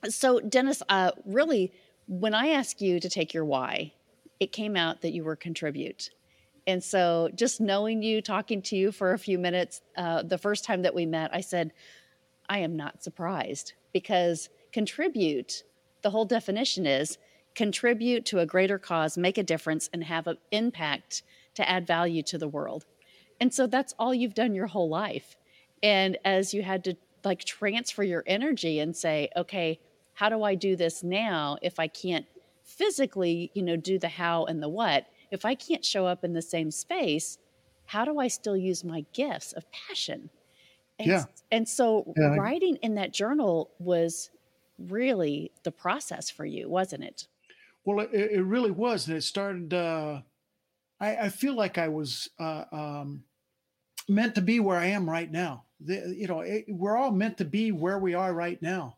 so, 0.10 0.42
Dennis, 0.42 0.84
uh, 0.90 1.12
really, 1.25 1.72
when 2.08 2.34
I 2.34 2.50
ask 2.50 2.82
you 2.82 3.00
to 3.00 3.10
take 3.10 3.34
your 3.34 3.46
why, 3.46 3.94
it 4.42 4.52
came 4.52 4.75
out 4.75 5.02
that 5.02 5.14
you 5.14 5.24
were 5.24 5.38
contribute. 5.38 6.10
And 6.68 6.84
so, 6.84 7.30
just 7.34 7.62
knowing 7.62 8.04
you, 8.04 8.22
talking 8.22 8.62
to 8.64 8.75
you 8.75 8.92
for 8.92 9.14
a 9.14 9.20
few 9.20 9.40
minutes, 9.40 9.82
uh, 9.96 10.24
the 10.24 10.38
first 10.38 10.66
time 10.66 10.82
that 10.82 10.94
we 10.94 11.06
met, 11.06 11.34
I 11.34 11.40
said, 11.40 11.72
I 12.50 12.60
am 12.60 12.75
not 12.75 13.04
surprised 13.04 13.74
because 13.94 14.50
contribute, 14.74 15.64
the 16.02 16.10
whole 16.10 16.25
definition 16.25 16.86
is 16.86 17.18
contribute 17.56 18.26
to 18.26 18.40
a 18.40 18.46
greater 18.46 18.78
cause, 18.78 19.18
make 19.18 19.38
a 19.38 19.44
difference, 19.44 19.90
and 19.94 20.04
have 20.04 20.28
an 20.28 20.38
impact 20.52 21.24
to 21.56 21.68
add 21.68 21.88
value 21.88 22.22
to 22.24 22.38
the 22.38 22.48
world. 22.48 22.86
And 23.40 23.54
so, 23.54 23.68
that's 23.68 23.94
all 23.98 24.14
you've 24.14 24.34
done 24.34 24.54
your 24.54 24.68
whole 24.68 24.90
life. 24.90 25.36
And 25.82 26.18
as 26.24 26.54
you 26.54 26.64
had 26.64 26.84
to 26.86 26.96
like 27.24 27.44
transfer 27.44 28.04
your 28.04 28.24
energy 28.28 28.80
and 28.80 28.96
say, 28.96 29.30
okay, 29.36 29.80
how 30.14 30.30
do 30.30 30.44
I 30.44 30.56
do 30.56 30.76
this 30.76 31.04
now 31.04 31.58
if 31.62 31.80
I 31.80 31.88
can't 31.88 32.26
physically, 32.64 33.52
you 33.54 33.62
know, 33.62 33.76
do 33.76 34.00
the 34.00 34.08
how 34.08 34.46
and 34.46 34.62
the 34.62 34.70
what, 34.70 35.08
if 35.32 35.46
I 35.46 35.56
can't 35.56 35.84
show 35.84 36.06
up 36.06 36.24
in 36.24 36.34
the 36.34 36.42
same 36.42 36.72
space, 36.72 37.38
how 37.86 38.06
do 38.06 38.20
I 38.20 38.28
still 38.28 38.58
use 38.58 38.84
my 38.84 39.06
gifts 39.14 39.54
of 39.54 39.66
passion? 39.72 40.30
And, 40.98 41.08
yeah. 41.08 41.24
and 41.52 41.68
so 41.68 42.14
yeah. 42.18 42.36
writing 42.36 42.78
in 42.78 42.96
that 42.96 43.14
journal 43.14 43.70
was 43.80 44.30
really 44.80 45.52
the 45.64 45.72
process 45.72 46.30
for 46.30 46.46
you, 46.46 46.70
wasn't 46.70 47.04
it? 47.04 47.28
Well, 47.86 48.00
it, 48.00 48.13
it 48.13 48.44
really 48.44 48.72
was. 48.72 49.08
And 49.08 49.15
it 49.15 49.22
started, 49.22 49.74
uh, 49.74 50.22
I, 51.00 51.15
I 51.15 51.30
feel 51.30 51.56
like 51.56 51.77
I 51.77 51.88
was 51.88 52.30
uh, 52.39 52.65
um, 52.72 53.24
meant 54.10 54.36
to 54.36 54.42
be 54.42 54.60
where 54.60 54.77
I 54.77 54.88
am 54.88 55.10
right 55.10 55.32
now. 55.32 55.63
The, 55.80 56.13
you 56.18 56.27
know, 56.27 56.42
it, 56.42 56.65
we're 56.68 56.98
all 56.98 57.12
meant 57.12 57.38
to 57.38 57.46
be 57.46 57.72
where 57.72 58.00
we 58.00 58.13
are 58.15 58.34
right 58.34 58.62
now. 58.62 58.98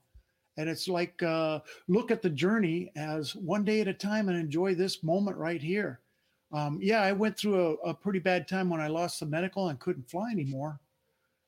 And 0.58 0.70
it's 0.70 0.88
like, 0.88 1.22
uh, 1.22 1.60
look 1.88 2.10
at 2.10 2.22
the 2.22 2.30
journey 2.30 2.92
as 2.96 3.36
one 3.36 3.64
day 3.64 3.82
at 3.82 3.88
a 3.88 3.94
time 3.94 4.30
and 4.30 4.38
enjoy 4.38 4.74
this 4.74 5.04
moment 5.04 5.38
right 5.38 5.62
here. 5.62 6.00
Um, 6.52 6.80
yeah, 6.82 7.02
I 7.02 7.12
went 7.12 7.38
through 7.38 7.78
a, 7.84 7.90
a, 7.90 7.94
pretty 7.94 8.20
bad 8.20 8.48
time 8.48 8.70
when 8.70 8.80
I 8.80 8.88
lost 8.88 9.20
the 9.20 9.26
medical 9.26 9.68
and 9.68 9.80
couldn't 9.80 10.10
fly 10.10 10.32
anymore. 10.32 10.80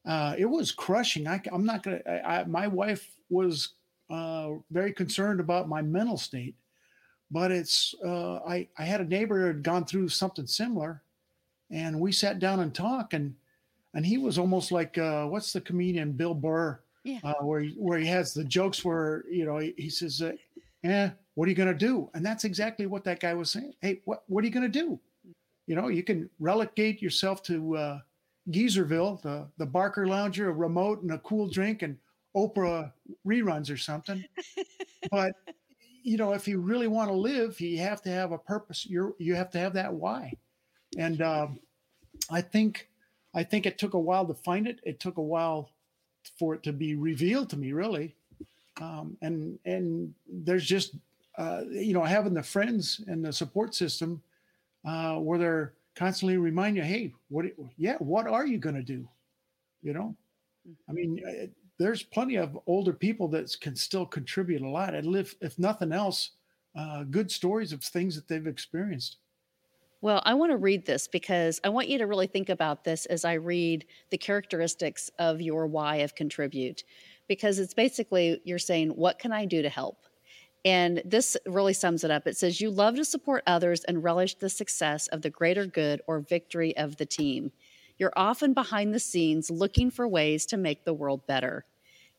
Uh, 0.05 0.36
it 0.38 0.46
was 0.46 0.72
crushing. 0.74 1.25
I, 1.25 1.41
am 1.51 1.65
not 1.65 1.84
going 1.84 2.01
to, 2.03 2.46
my 2.48 2.67
wife 2.67 3.10
was 3.29 3.69
uh, 4.10 4.50
very 4.72 4.91
concerned 4.91 5.39
about 5.39 5.69
my 5.69 5.81
mental 5.81 6.17
state, 6.17 6.55
but 7.31 7.51
it's, 7.51 7.93
uh, 8.05 8.38
I, 8.48 8.67
I 8.77 8.83
had 8.86 9.01
a 9.01 9.05
neighbor 9.05 9.39
who 9.41 9.48
had 9.48 9.63
gone 9.63 9.86
through 9.86 10.09
something 10.09 10.48
similar. 10.48 11.01
and 11.71 12.00
we 12.00 12.12
sat 12.12 12.39
down 12.39 12.59
and 12.62 12.74
talked, 12.74 13.13
and 13.13 13.36
and 13.93 14.05
he 14.05 14.17
was 14.17 14.38
almost 14.38 14.71
like 14.71 14.98
uh, 14.98 15.25
what's 15.25 15.53
the 15.53 15.62
comedian 15.62 16.12
Bill 16.13 16.33
Burr, 16.36 16.79
Yeah. 17.03 17.19
uh, 17.24 17.36
where 17.41 17.62
he, 17.62 17.71
where 17.77 18.00
he 18.00 18.07
has 18.07 18.33
the 18.33 18.43
jokes 18.43 18.83
where 18.86 19.24
you 19.29 19.45
know 19.45 19.57
he, 19.59 19.74
he 19.77 19.89
says, 19.89 20.21
uh, 20.21 20.33
"Eh, 20.83 21.09
what 21.36 21.45
are 21.45 21.50
you 21.50 21.55
going 21.55 21.71
to 21.77 21.86
do?" 21.88 22.09
And 22.13 22.25
that's 22.25 22.43
exactly 22.45 22.86
what 22.88 23.03
that 23.05 23.19
guy 23.19 23.33
was 23.36 23.51
saying. 23.51 23.74
Hey, 23.81 24.01
what 24.05 24.24
what 24.27 24.43
are 24.43 24.48
you 24.48 24.53
going 24.53 24.71
to 24.71 24.79
do? 24.79 25.00
You 25.67 25.75
know, 25.75 25.88
you 25.89 26.01
can 26.03 26.29
relegate 26.39 27.01
yourself 27.01 27.43
to 27.43 27.77
uh, 27.77 28.00
Geezerville, 28.50 29.21
the 29.21 29.48
the 29.57 29.67
Barcalounger, 29.67 30.48
a 30.48 30.51
remote 30.51 31.01
and 31.03 31.12
a 31.12 31.19
cool 31.19 31.48
drink, 31.48 31.81
and 31.83 31.98
Oprah 32.36 32.91
reruns 33.25 33.71
or 33.71 33.77
something. 33.77 34.24
but 35.12 35.31
you 36.10 36.18
know, 36.18 36.34
if 36.34 36.48
you 36.48 36.60
really 36.60 36.88
want 36.88 37.12
to 37.12 37.13
live, 37.13 37.62
you 37.62 37.78
have 37.78 38.01
to 38.01 38.10
have 38.10 38.32
a 38.32 38.38
purpose. 38.39 38.84
You're 38.89 39.13
you 39.20 39.36
have 39.36 39.51
to 39.51 39.60
have 39.60 39.74
that 39.74 39.94
why. 39.94 40.34
And 40.98 41.22
um, 41.22 41.60
I 42.32 42.42
think 42.42 42.89
I 43.36 43.44
think 43.44 43.68
it 43.68 43.78
took 43.78 43.94
a 43.94 44.00
while 44.00 44.25
to 44.25 44.34
find 44.34 44.68
it. 44.68 44.80
It 44.84 45.00
took 45.00 45.18
a 45.18 45.22
while 45.22 45.70
for 46.39 46.56
it 46.56 46.63
to 46.63 46.74
be 46.74 46.96
revealed 46.96 47.51
to 47.51 47.58
me, 47.58 47.74
really. 47.74 48.16
Um, 48.82 49.18
and 49.22 49.60
and 49.66 50.16
there's 50.28 50.66
just 50.66 50.96
uh, 51.38 51.62
you 51.70 51.94
know 51.94 52.04
having 52.04 52.34
the 52.34 52.42
friends 52.42 53.01
and 53.06 53.24
the 53.24 53.32
support 53.32 53.75
system 53.75 54.24
uh, 54.88 55.18
where 55.18 55.38
they're 55.38 55.74
constantly 55.94 56.38
remind 56.38 56.75
you, 56.75 56.82
hey, 56.82 57.13
what? 57.28 57.46
Yeah, 57.78 57.98
what 58.00 58.25
are 58.25 58.48
you 58.48 58.58
going 58.58 58.75
to 58.75 58.82
do? 58.82 59.08
You 59.84 59.94
know, 59.94 60.16
I 60.89 60.92
mean, 60.92 61.22
there's 61.79 62.03
plenty 62.03 62.36
of 62.36 62.59
older 62.67 62.93
people 62.93 63.27
that 63.29 63.55
can 63.62 63.75
still 63.75 64.05
contribute 64.05 64.62
a 64.62 64.67
lot 64.67 64.93
and 64.93 65.07
live, 65.07 65.33
if 65.41 65.57
nothing 65.57 65.91
else, 65.91 66.31
uh, 66.75 67.03
good 67.03 67.31
stories 67.31 67.71
of 67.74 67.81
things 67.81 68.15
that 68.15 68.27
they've 68.27 68.45
experienced. 68.48 69.17
Well, 70.01 70.21
I 70.25 70.33
want 70.33 70.51
to 70.51 70.57
read 70.57 70.86
this 70.86 71.07
because 71.07 71.59
I 71.63 71.69
want 71.69 71.89
you 71.89 71.98
to 71.98 72.07
really 72.07 72.27
think 72.27 72.50
about 72.50 72.83
this 72.83 73.05
as 73.07 73.25
I 73.25 73.33
read 73.33 73.86
the 74.12 74.17
characteristics 74.17 75.09
of 75.19 75.41
your 75.41 75.67
why 75.67 75.98
of 75.98 76.15
contribute. 76.15 76.83
Because 77.27 77.59
it's 77.59 77.74
basically 77.74 78.39
you're 78.43 78.59
saying, 78.59 78.89
What 78.89 79.19
can 79.19 79.31
I 79.31 79.45
do 79.45 79.62
to 79.62 79.69
help? 79.69 80.05
And 80.65 81.01
this 81.05 81.38
really 81.45 81.74
sums 81.74 82.03
it 82.03 82.12
up. 82.12 82.27
It 82.27 82.38
says, 82.38 82.62
You 82.62 82.69
love 82.69 82.95
to 82.95 83.05
support 83.05 83.43
others 83.45 83.83
and 83.86 84.03
relish 84.03 84.36
the 84.36 84.50
success 84.50 85.07
of 85.07 85.21
the 85.21 85.29
greater 85.29 85.65
good 85.65 86.01
or 86.07 86.19
victory 86.19 86.75
of 86.77 86.98
the 86.98 87.05
team. 87.05 87.51
You're 88.00 88.13
often 88.15 88.53
behind 88.53 88.94
the 88.94 89.00
scenes 89.00 89.51
looking 89.51 89.91
for 89.91 90.08
ways 90.08 90.46
to 90.48 90.58
make 90.58 90.86
the 90.86 90.94
world 90.94 91.27
better. 91.27 91.65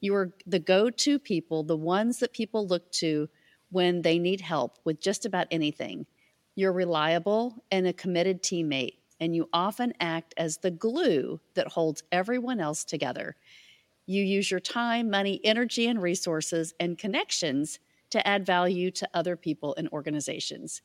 You 0.00 0.14
are 0.14 0.32
the 0.46 0.58
go 0.58 0.90
to 0.90 1.18
people, 1.18 1.62
the 1.62 1.76
ones 1.76 2.18
that 2.18 2.32
people 2.32 2.66
look 2.66 2.92
to 2.92 3.28
when 3.70 4.02
they 4.02 4.18
need 4.18 4.42
help 4.42 4.78
with 4.84 5.00
just 5.00 5.24
about 5.24 5.46
anything. 5.50 6.06
You're 6.54 6.72
reliable 6.72 7.64
and 7.70 7.86
a 7.86 7.94
committed 7.94 8.42
teammate, 8.42 8.98
and 9.20 9.34
you 9.34 9.48
often 9.52 9.94
act 10.00 10.34
as 10.36 10.58
the 10.58 10.70
glue 10.70 11.40
that 11.54 11.68
holds 11.68 12.02
everyone 12.12 12.60
else 12.60 12.84
together. 12.84 13.36
You 14.06 14.22
use 14.22 14.50
your 14.50 14.60
time, 14.60 15.08
money, 15.08 15.40
energy, 15.44 15.86
and 15.86 16.02
resources 16.02 16.74
and 16.78 16.98
connections 16.98 17.78
to 18.10 18.26
add 18.26 18.44
value 18.44 18.90
to 18.90 19.08
other 19.14 19.36
people 19.36 19.74
and 19.78 19.88
organizations. 19.92 20.82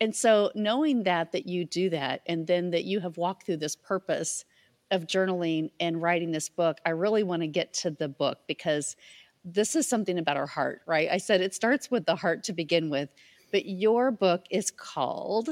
And 0.00 0.14
so, 0.14 0.50
knowing 0.54 1.04
that, 1.04 1.32
that 1.32 1.46
you 1.46 1.64
do 1.64 1.90
that, 1.90 2.22
and 2.26 2.46
then 2.46 2.70
that 2.70 2.84
you 2.84 3.00
have 3.00 3.16
walked 3.16 3.46
through 3.46 3.58
this 3.58 3.76
purpose 3.76 4.44
of 4.90 5.06
journaling 5.06 5.70
and 5.80 6.02
writing 6.02 6.32
this 6.32 6.48
book, 6.48 6.78
I 6.84 6.90
really 6.90 7.22
want 7.22 7.42
to 7.42 7.48
get 7.48 7.72
to 7.74 7.90
the 7.90 8.08
book 8.08 8.38
because 8.46 8.96
this 9.44 9.76
is 9.76 9.88
something 9.88 10.18
about 10.18 10.36
our 10.36 10.46
heart, 10.46 10.82
right? 10.86 11.08
I 11.10 11.18
said 11.18 11.40
it 11.40 11.54
starts 11.54 11.90
with 11.90 12.06
the 12.06 12.16
heart 12.16 12.44
to 12.44 12.52
begin 12.52 12.90
with, 12.90 13.08
but 13.52 13.66
your 13.66 14.10
book 14.10 14.44
is 14.50 14.70
called 14.70 15.50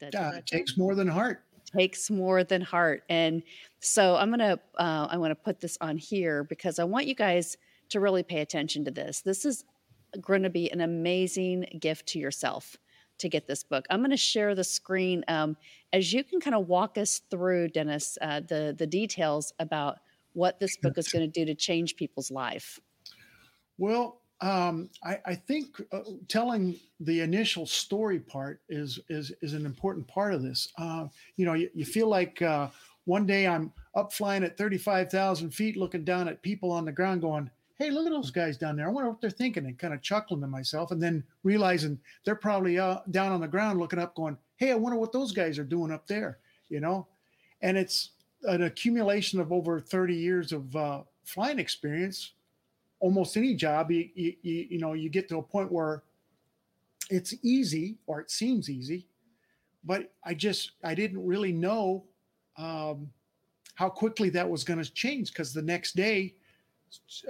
yeah, 0.00 0.36
it 0.36 0.46
takes 0.46 0.76
more 0.76 0.94
than 0.94 1.08
heart. 1.08 1.42
Takes 1.74 2.10
more 2.10 2.44
than 2.44 2.60
heart, 2.62 3.02
and 3.08 3.42
so 3.80 4.16
I'm 4.16 4.30
gonna 4.30 4.58
uh, 4.78 5.08
I 5.10 5.16
want 5.16 5.32
to 5.32 5.34
put 5.34 5.60
this 5.60 5.76
on 5.80 5.98
here 5.98 6.44
because 6.44 6.78
I 6.78 6.84
want 6.84 7.06
you 7.06 7.14
guys 7.14 7.56
to 7.88 8.00
really 8.00 8.22
pay 8.22 8.40
attention 8.40 8.84
to 8.84 8.90
this. 8.90 9.20
This 9.22 9.44
is 9.44 9.64
going 10.20 10.42
to 10.42 10.50
be 10.50 10.70
an 10.70 10.80
amazing 10.80 11.66
gift 11.80 12.06
to 12.08 12.18
yourself 12.18 12.76
to 13.18 13.28
get 13.28 13.46
this 13.46 13.62
book. 13.62 13.86
I'm 13.90 14.00
going 14.00 14.10
to 14.10 14.16
share 14.16 14.54
the 14.54 14.64
screen 14.64 15.24
um, 15.28 15.56
as 15.92 16.12
you 16.12 16.24
can 16.24 16.40
kind 16.40 16.54
of 16.54 16.68
walk 16.68 16.98
us 16.98 17.22
through, 17.30 17.68
Dennis, 17.68 18.18
uh, 18.20 18.40
the 18.40 18.74
the 18.76 18.86
details 18.86 19.52
about 19.58 19.98
what 20.32 20.60
this 20.60 20.76
book 20.76 20.98
is 20.98 21.08
going 21.08 21.24
to 21.24 21.40
do 21.40 21.46
to 21.46 21.54
change 21.54 21.96
people's 21.96 22.30
life. 22.30 22.78
Well, 23.78 24.20
um, 24.42 24.90
I, 25.02 25.18
I, 25.24 25.34
think 25.34 25.80
uh, 25.92 26.00
telling 26.28 26.78
the 27.00 27.22
initial 27.22 27.64
story 27.64 28.20
part 28.20 28.60
is 28.68 29.00
is 29.08 29.32
is 29.40 29.54
an 29.54 29.64
important 29.64 30.06
part 30.06 30.34
of 30.34 30.42
this. 30.42 30.70
Uh, 30.76 31.06
you 31.36 31.46
know, 31.46 31.54
you, 31.54 31.70
you 31.72 31.86
feel 31.86 32.08
like 32.08 32.42
uh, 32.42 32.68
one 33.06 33.24
day 33.24 33.46
I'm 33.46 33.72
up 33.94 34.12
flying 34.12 34.44
at 34.44 34.58
35,000 34.58 35.52
feet, 35.52 35.76
looking 35.76 36.04
down 36.04 36.28
at 36.28 36.42
people 36.42 36.70
on 36.70 36.84
the 36.84 36.92
ground, 36.92 37.22
going, 37.22 37.50
"Hey, 37.78 37.90
look 37.90 38.06
at 38.06 38.12
those 38.12 38.30
guys 38.30 38.58
down 38.58 38.76
there. 38.76 38.86
I 38.86 38.90
wonder 38.90 39.10
what 39.10 39.20
they're 39.20 39.30
thinking," 39.30 39.66
and 39.66 39.78
kind 39.78 39.94
of 39.94 40.02
chuckling 40.02 40.40
to 40.40 40.46
myself, 40.46 40.90
and 40.90 41.02
then 41.02 41.24
realizing 41.42 41.98
they're 42.24 42.34
probably 42.34 42.78
uh, 42.78 42.98
down 43.10 43.32
on 43.32 43.40
the 43.40 43.48
ground, 43.48 43.78
looking 43.78 43.98
up, 43.98 44.14
going, 44.14 44.36
"Hey, 44.56 44.72
I 44.72 44.76
wonder 44.76 44.98
what 44.98 45.12
those 45.12 45.32
guys 45.32 45.58
are 45.58 45.64
doing 45.64 45.92
up 45.92 46.06
there." 46.06 46.38
You 46.68 46.80
know, 46.80 47.06
and 47.62 47.76
it's 47.76 48.10
an 48.42 48.62
accumulation 48.62 49.40
of 49.40 49.52
over 49.52 49.80
30 49.80 50.14
years 50.14 50.52
of 50.52 50.74
uh, 50.76 51.02
flying 51.24 51.58
experience 51.58 52.32
almost 53.00 53.36
any 53.36 53.54
job 53.54 53.90
you, 53.90 54.08
you, 54.14 54.34
you 54.42 54.78
know 54.78 54.94
you 54.94 55.08
get 55.08 55.28
to 55.28 55.38
a 55.38 55.42
point 55.42 55.70
where 55.70 56.02
it's 57.10 57.34
easy 57.42 57.98
or 58.06 58.20
it 58.20 58.30
seems 58.30 58.70
easy 58.70 59.06
but 59.84 60.12
i 60.24 60.32
just 60.32 60.72
i 60.82 60.94
didn't 60.94 61.24
really 61.24 61.52
know 61.52 62.04
um, 62.58 63.10
how 63.74 63.88
quickly 63.88 64.30
that 64.30 64.48
was 64.48 64.64
going 64.64 64.82
to 64.82 64.92
change 64.92 65.30
because 65.32 65.52
the 65.52 65.60
next 65.60 65.94
day 65.94 66.34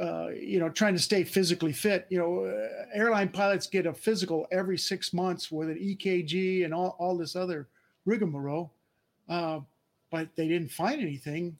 uh, 0.00 0.28
you 0.28 0.58
know 0.58 0.68
trying 0.68 0.94
to 0.94 1.00
stay 1.00 1.24
physically 1.24 1.72
fit 1.72 2.06
you 2.10 2.18
know 2.18 2.44
uh, 2.44 2.84
airline 2.94 3.28
pilots 3.28 3.66
get 3.66 3.86
a 3.86 3.92
physical 3.92 4.46
every 4.52 4.78
six 4.78 5.12
months 5.12 5.50
with 5.50 5.68
an 5.68 5.78
ekg 5.78 6.64
and 6.64 6.74
all, 6.74 6.96
all 6.98 7.16
this 7.16 7.34
other 7.34 7.68
rigmarole 8.04 8.72
uh, 9.28 9.60
but 10.10 10.28
they 10.36 10.46
didn't 10.46 10.70
find 10.70 11.00
anything 11.00 11.56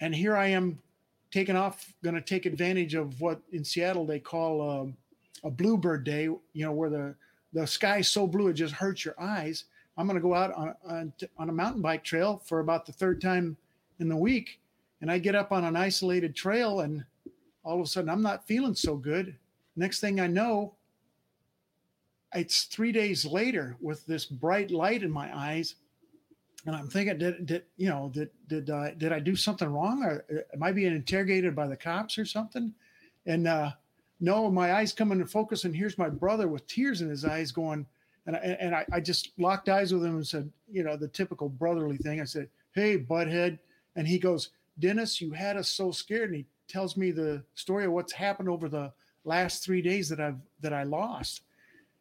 and 0.00 0.14
here 0.14 0.36
i 0.36 0.46
am 0.46 0.78
taking 1.30 1.56
off, 1.56 1.92
going 2.02 2.14
to 2.14 2.20
take 2.20 2.46
advantage 2.46 2.94
of 2.94 3.20
what 3.20 3.40
in 3.52 3.64
Seattle 3.64 4.06
they 4.06 4.18
call 4.18 4.70
um, 4.70 4.96
a 5.44 5.50
bluebird 5.50 6.04
day. 6.04 6.24
You 6.24 6.40
know, 6.54 6.72
where 6.72 6.90
the 6.90 7.14
the 7.52 7.66
sky's 7.66 8.08
so 8.08 8.26
blue 8.26 8.48
it 8.48 8.54
just 8.54 8.74
hurts 8.74 9.04
your 9.04 9.20
eyes. 9.20 9.64
I'm 9.98 10.06
going 10.06 10.16
to 10.16 10.22
go 10.22 10.34
out 10.34 10.52
on, 10.54 10.74
on 10.88 11.12
on 11.38 11.48
a 11.48 11.52
mountain 11.52 11.82
bike 11.82 12.04
trail 12.04 12.42
for 12.44 12.60
about 12.60 12.86
the 12.86 12.92
third 12.92 13.20
time 13.20 13.56
in 13.98 14.08
the 14.08 14.16
week, 14.16 14.60
and 15.00 15.10
I 15.10 15.18
get 15.18 15.34
up 15.34 15.52
on 15.52 15.64
an 15.64 15.76
isolated 15.76 16.34
trail, 16.34 16.80
and 16.80 17.04
all 17.66 17.80
of 17.80 17.84
a 17.84 17.88
sudden 17.88 18.08
I'm 18.08 18.22
not 18.22 18.46
feeling 18.46 18.74
so 18.74 18.96
good. 18.96 19.36
Next 19.76 20.00
thing 20.00 20.20
I 20.20 20.26
know, 20.26 20.74
it's 22.34 22.64
three 22.64 22.92
days 22.92 23.26
later 23.26 23.76
with 23.80 24.06
this 24.06 24.24
bright 24.24 24.70
light 24.70 25.02
in 25.02 25.10
my 25.10 25.36
eyes 25.36 25.74
and 26.66 26.74
I'm 26.74 26.88
thinking, 26.88 27.16
did, 27.16 27.46
did 27.46 27.62
you 27.76 27.88
know, 27.88 28.10
did 28.12 28.30
did 28.48 28.70
I 28.70 28.92
did 28.92 29.12
I 29.12 29.20
do 29.20 29.36
something 29.36 29.68
wrong, 29.68 30.02
or 30.02 30.24
uh, 30.30 30.40
am 30.52 30.62
I 30.62 30.72
being 30.72 30.94
interrogated 30.94 31.54
by 31.54 31.68
the 31.68 31.76
cops 31.76 32.18
or 32.18 32.24
something? 32.24 32.74
And 33.24 33.46
uh, 33.46 33.70
no, 34.20 34.50
my 34.50 34.74
eyes 34.74 34.92
come 34.92 35.12
into 35.12 35.26
focus, 35.26 35.64
and 35.64 35.74
here's 35.74 35.96
my 35.96 36.08
brother 36.08 36.48
with 36.48 36.66
tears 36.66 37.02
in 37.02 37.08
his 37.08 37.24
eyes, 37.24 37.52
going, 37.52 37.86
and 38.26 38.34
I, 38.34 38.40
and 38.40 38.74
I, 38.74 38.84
I 38.92 39.00
just 39.00 39.30
locked 39.38 39.68
eyes 39.68 39.94
with 39.94 40.04
him 40.04 40.16
and 40.16 40.26
said, 40.26 40.50
you 40.68 40.82
know, 40.82 40.96
the 40.96 41.08
typical 41.08 41.48
brotherly 41.48 41.98
thing. 41.98 42.20
I 42.20 42.24
said, 42.24 42.48
"Hey, 42.72 42.98
butthead," 42.98 43.60
and 43.94 44.08
he 44.08 44.18
goes, 44.18 44.50
"Dennis, 44.80 45.20
you 45.20 45.30
had 45.30 45.56
us 45.56 45.68
so 45.68 45.92
scared." 45.92 46.30
And 46.30 46.38
he 46.38 46.46
tells 46.68 46.96
me 46.96 47.10
the 47.10 47.42
story 47.54 47.84
of 47.84 47.92
what's 47.92 48.12
happened 48.12 48.48
over 48.48 48.68
the 48.68 48.92
last 49.24 49.64
three 49.64 49.82
days 49.82 50.08
that 50.08 50.20
I've 50.20 50.38
that 50.60 50.72
I 50.72 50.84
lost, 50.84 51.42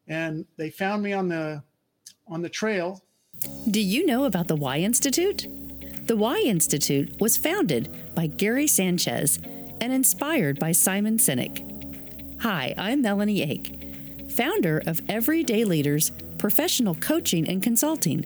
and 0.08 0.46
they 0.58 0.70
found 0.70 1.04
me 1.04 1.14
on 1.14 1.28
the 1.28 1.64
on 2.28 2.42
the 2.42 2.50
trail 2.50 3.04
do 3.70 3.82
you 3.82 4.06
know 4.06 4.26
about 4.26 4.48
the 4.48 4.56
Why 4.56 4.78
Institute? 4.78 5.48
The 6.08 6.16
Why 6.16 6.40
Institute 6.40 7.20
was 7.20 7.38
founded 7.38 7.90
by 8.16 8.28
Gary 8.28 8.68
Sanchez 8.68 9.40
and 9.82 9.92
inspired 9.92 10.60
by 10.60 10.72
Simon 10.72 11.18
Sinek. 11.18 12.42
Hi, 12.42 12.74
I'm 12.78 13.02
Melanie 13.02 13.42
Ake, 13.42 14.30
founder 14.30 14.82
of 14.86 15.02
Everyday 15.10 15.66
Leaders 15.66 16.12
Professional 16.38 16.96
Coaching 16.96 17.50
and 17.50 17.62
Consulting, 17.62 18.26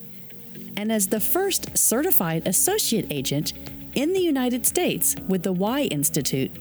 and 0.78 0.92
as 0.92 1.08
the 1.08 1.20
first 1.20 1.78
certified 1.78 2.48
associate 2.48 3.08
agent 3.10 3.54
in 4.00 4.14
the 4.14 4.22
United 4.22 4.66
States 4.66 5.14
with 5.28 5.44
the 5.44 5.52
Why 5.52 5.82
Institute. 5.82 6.52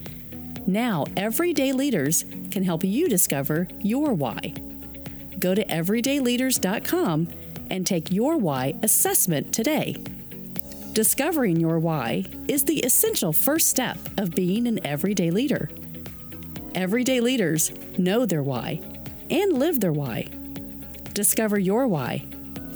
Now, 0.67 1.05
everyday 1.17 1.71
leaders 1.73 2.25
can 2.51 2.65
help 2.65 2.83
you 2.83 3.09
discover 3.09 3.69
your 3.79 4.13
why. 4.13 4.55
Go 5.39 5.55
to 5.55 5.65
everydayleaders.com 5.65 7.29
and 7.71 7.87
take 7.87 8.11
your 8.11 8.39
why 8.39 8.75
assessment 8.83 9.55
today. 9.55 9.95
Discovering 10.95 11.61
your 11.61 11.79
why 11.79 12.25
is 12.49 12.65
the 12.65 12.81
essential 12.81 13.33
first 13.33 13.69
step 13.69 13.99
of 14.19 14.35
being 14.35 14.67
an 14.67 14.85
everyday 14.85 15.31
leader. 15.31 15.71
Everyday 16.75 17.21
leaders 17.21 17.71
know 17.97 18.27
their 18.27 18.43
why 18.43 18.81
and 19.31 19.53
live 19.61 19.79
their 19.79 19.93
why. 19.93 20.27
Discover 21.15 21.61
your 21.61 21.87
why. 21.87 22.27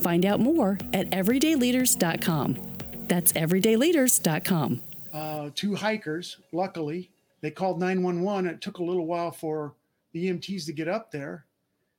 Find 0.03 0.25
out 0.25 0.39
more 0.39 0.79
at 0.95 1.11
everydayleaders.com. 1.11 2.72
That's 3.13 3.35
everydayleaders.com. 3.35 4.81
Uh, 5.13 5.51
two 5.55 5.75
hikers, 5.75 6.39
luckily, 6.51 7.11
they 7.43 7.51
called 7.51 7.79
911. 7.79 8.49
It 8.49 8.63
took 8.63 8.79
a 8.79 8.83
little 8.83 9.05
while 9.05 9.31
for 9.31 9.75
the 10.13 10.31
EMTs 10.31 10.65
to 10.65 10.73
get 10.73 10.89
up 10.89 11.11
there. 11.11 11.45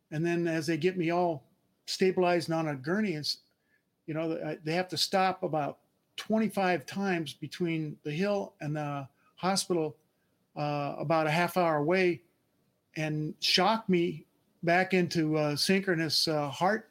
And 0.09 0.25
then 0.25 0.47
as 0.47 0.65
they 0.65 0.75
get 0.75 0.97
me 0.97 1.11
all 1.11 1.43
stabilized 1.85 2.51
on 2.51 2.69
a 2.69 2.75
gurney, 2.75 3.13
and, 3.13 3.31
you 4.07 4.15
know, 4.15 4.57
they 4.63 4.73
have 4.73 4.87
to 4.87 4.97
stop 4.97 5.43
about 5.43 5.77
25 6.15 6.83
times 6.87 7.33
between 7.33 7.95
the 8.01 8.11
hill 8.11 8.53
and 8.59 8.75
the 8.75 9.07
hospital, 9.35 9.95
uh, 10.55 10.95
about 10.97 11.27
a 11.27 11.31
half 11.31 11.57
hour 11.57 11.75
away, 11.75 12.23
and 12.95 13.35
shock 13.39 13.87
me 13.87 14.25
back 14.63 14.95
into 14.95 15.37
uh, 15.37 15.55
synchronous 15.55 16.27
uh, 16.27 16.49
heart 16.49 16.89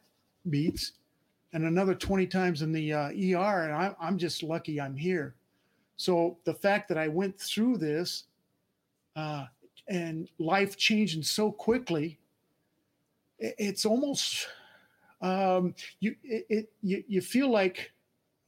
beats 0.48 0.92
and 1.52 1.64
another 1.64 1.94
20 1.94 2.26
times 2.26 2.62
in 2.62 2.72
the 2.72 2.92
uh, 2.92 3.08
ER. 3.08 3.64
And 3.64 3.72
I, 3.72 3.94
I'm 4.00 4.18
just 4.18 4.42
lucky 4.42 4.80
I'm 4.80 4.96
here. 4.96 5.34
So 5.96 6.38
the 6.44 6.54
fact 6.54 6.88
that 6.88 6.98
I 6.98 7.08
went 7.08 7.38
through 7.38 7.76
this 7.76 8.24
uh, 9.14 9.46
and 9.88 10.28
life 10.38 10.76
changing 10.76 11.22
so 11.22 11.52
quickly, 11.52 12.18
it, 13.38 13.54
it's 13.58 13.84
almost 13.84 14.48
um, 15.20 15.74
you 16.00 16.16
it, 16.24 16.46
it, 16.48 16.72
you 16.82 17.04
you 17.06 17.20
feel 17.20 17.48
like 17.48 17.92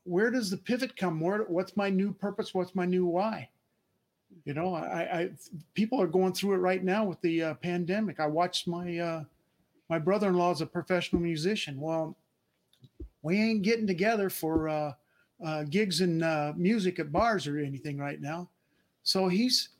where 0.04 0.30
does 0.30 0.50
the 0.50 0.56
pivot 0.56 0.96
come? 0.96 1.20
Where 1.20 1.44
what's 1.44 1.76
my 1.76 1.90
new 1.90 2.12
purpose? 2.12 2.52
What's 2.52 2.74
my 2.74 2.84
new 2.84 3.06
why? 3.06 3.48
You 4.44 4.54
know, 4.54 4.74
I, 4.74 5.20
I 5.20 5.30
people 5.74 6.00
are 6.00 6.08
going 6.08 6.32
through 6.32 6.54
it 6.54 6.58
right 6.58 6.82
now 6.82 7.04
with 7.04 7.20
the 7.20 7.42
uh, 7.42 7.54
pandemic. 7.54 8.18
I 8.18 8.26
watched 8.26 8.66
my 8.66 8.98
uh, 8.98 9.24
my 9.88 9.98
brother-in-law 9.98 10.52
is 10.52 10.60
a 10.60 10.66
professional 10.66 11.22
musician. 11.22 11.80
Well, 11.80 12.16
we 13.24 13.40
ain't 13.40 13.62
getting 13.62 13.86
together 13.86 14.28
for 14.28 14.68
uh, 14.68 14.92
uh, 15.44 15.64
gigs 15.64 16.02
and 16.02 16.22
uh, 16.22 16.52
music 16.56 17.00
at 17.00 17.10
bars 17.10 17.48
or 17.48 17.58
anything 17.58 17.98
right 17.98 18.20
now. 18.20 18.50
So 19.02 19.28
he's 19.28 19.70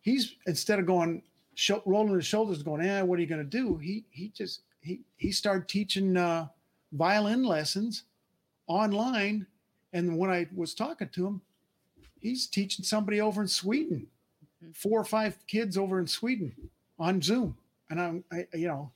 he's 0.00 0.34
instead 0.46 0.78
of 0.78 0.86
going 0.86 1.22
sh- 1.54 1.72
rolling 1.84 2.14
his 2.14 2.26
shoulders, 2.26 2.62
going, 2.62 2.84
"Yeah, 2.84 3.02
what 3.02 3.18
are 3.18 3.22
you 3.22 3.28
going 3.28 3.48
to 3.48 3.58
do?" 3.58 3.76
He 3.76 4.04
he 4.10 4.30
just 4.30 4.62
he 4.80 5.02
he 5.16 5.30
started 5.30 5.68
teaching 5.68 6.16
uh, 6.16 6.48
violin 6.92 7.44
lessons 7.44 8.04
online, 8.66 9.46
and 9.92 10.16
when 10.16 10.30
I 10.30 10.48
was 10.54 10.74
talking 10.74 11.10
to 11.10 11.26
him, 11.26 11.42
he's 12.18 12.46
teaching 12.46 12.84
somebody 12.84 13.20
over 13.20 13.42
in 13.42 13.48
Sweden, 13.48 14.06
mm-hmm. 14.64 14.72
four 14.72 14.98
or 14.98 15.04
five 15.04 15.36
kids 15.46 15.76
over 15.76 16.00
in 16.00 16.06
Sweden 16.06 16.54
on 16.98 17.20
Zoom, 17.20 17.58
and 17.90 18.00
I'm 18.00 18.24
I, 18.32 18.46
you 18.54 18.68
know, 18.68 18.90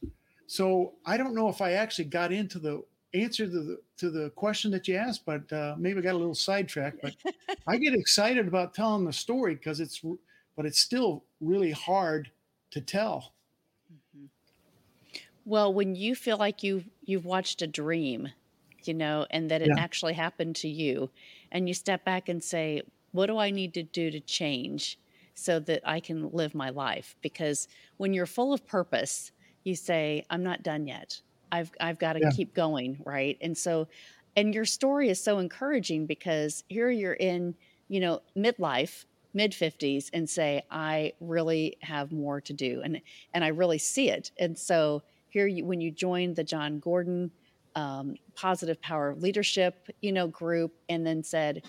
so 0.46 0.94
I 1.04 1.18
don't 1.18 1.34
know 1.34 1.50
if 1.50 1.60
I 1.60 1.72
actually 1.72 2.06
got 2.06 2.32
into 2.32 2.58
the 2.58 2.82
answer 3.14 3.46
to 3.46 3.50
the 3.50 3.80
to 3.98 4.10
the 4.10 4.30
question 4.30 4.70
that 4.70 4.88
you 4.88 4.96
asked, 4.96 5.24
but 5.26 5.52
uh, 5.52 5.74
maybe 5.78 5.98
I 5.98 6.02
got 6.02 6.14
a 6.14 6.18
little 6.18 6.34
sidetracked. 6.34 7.02
But 7.02 7.16
I 7.66 7.76
get 7.76 7.94
excited 7.94 8.46
about 8.46 8.74
telling 8.74 9.04
the 9.04 9.12
story 9.12 9.54
because 9.54 9.80
it's, 9.80 10.02
but 10.56 10.66
it's 10.66 10.80
still 10.80 11.24
really 11.40 11.72
hard 11.72 12.30
to 12.70 12.80
tell. 12.80 13.34
Mm-hmm. 13.92 14.26
Well, 15.44 15.72
when 15.72 15.94
you 15.94 16.14
feel 16.14 16.36
like 16.36 16.62
you 16.62 16.84
you've 17.02 17.26
watched 17.26 17.62
a 17.62 17.66
dream, 17.66 18.28
you 18.84 18.94
know, 18.94 19.26
and 19.30 19.50
that 19.50 19.62
it 19.62 19.70
yeah. 19.74 19.82
actually 19.82 20.14
happened 20.14 20.56
to 20.56 20.68
you, 20.68 21.10
and 21.50 21.68
you 21.68 21.74
step 21.74 22.04
back 22.04 22.28
and 22.28 22.42
say, 22.42 22.82
"What 23.12 23.26
do 23.26 23.38
I 23.38 23.50
need 23.50 23.74
to 23.74 23.82
do 23.82 24.10
to 24.10 24.20
change 24.20 24.98
so 25.34 25.58
that 25.60 25.82
I 25.84 26.00
can 26.00 26.30
live 26.30 26.54
my 26.54 26.70
life?" 26.70 27.16
Because 27.22 27.66
when 27.96 28.12
you're 28.12 28.26
full 28.26 28.52
of 28.52 28.66
purpose, 28.66 29.32
you 29.64 29.74
say, 29.74 30.24
"I'm 30.30 30.42
not 30.42 30.62
done 30.62 30.86
yet." 30.86 31.20
I've 31.52 31.70
I've 31.80 31.98
got 31.98 32.14
to 32.14 32.20
yeah. 32.20 32.30
keep 32.30 32.54
going, 32.54 33.00
right? 33.04 33.36
And 33.40 33.56
so 33.56 33.88
and 34.36 34.54
your 34.54 34.64
story 34.64 35.08
is 35.08 35.22
so 35.22 35.38
encouraging 35.38 36.06
because 36.06 36.64
here 36.68 36.90
you're 36.90 37.14
in, 37.14 37.54
you 37.88 38.00
know, 38.00 38.22
midlife, 38.36 39.04
mid 39.34 39.52
50s 39.52 40.10
and 40.12 40.28
say 40.28 40.62
I 40.70 41.12
really 41.20 41.76
have 41.82 42.12
more 42.12 42.40
to 42.42 42.52
do 42.52 42.80
and 42.84 43.00
and 43.34 43.44
I 43.44 43.48
really 43.48 43.78
see 43.78 44.10
it. 44.10 44.30
And 44.38 44.58
so 44.58 45.02
here 45.28 45.46
you 45.46 45.64
when 45.64 45.80
you 45.80 45.90
join 45.90 46.34
the 46.34 46.44
Jon 46.44 46.78
Gordon 46.78 47.30
um, 47.76 48.16
positive 48.34 48.80
power 48.80 49.14
leadership, 49.14 49.88
you 50.00 50.12
know, 50.12 50.26
group 50.26 50.74
and 50.88 51.06
then 51.06 51.22
said, 51.22 51.62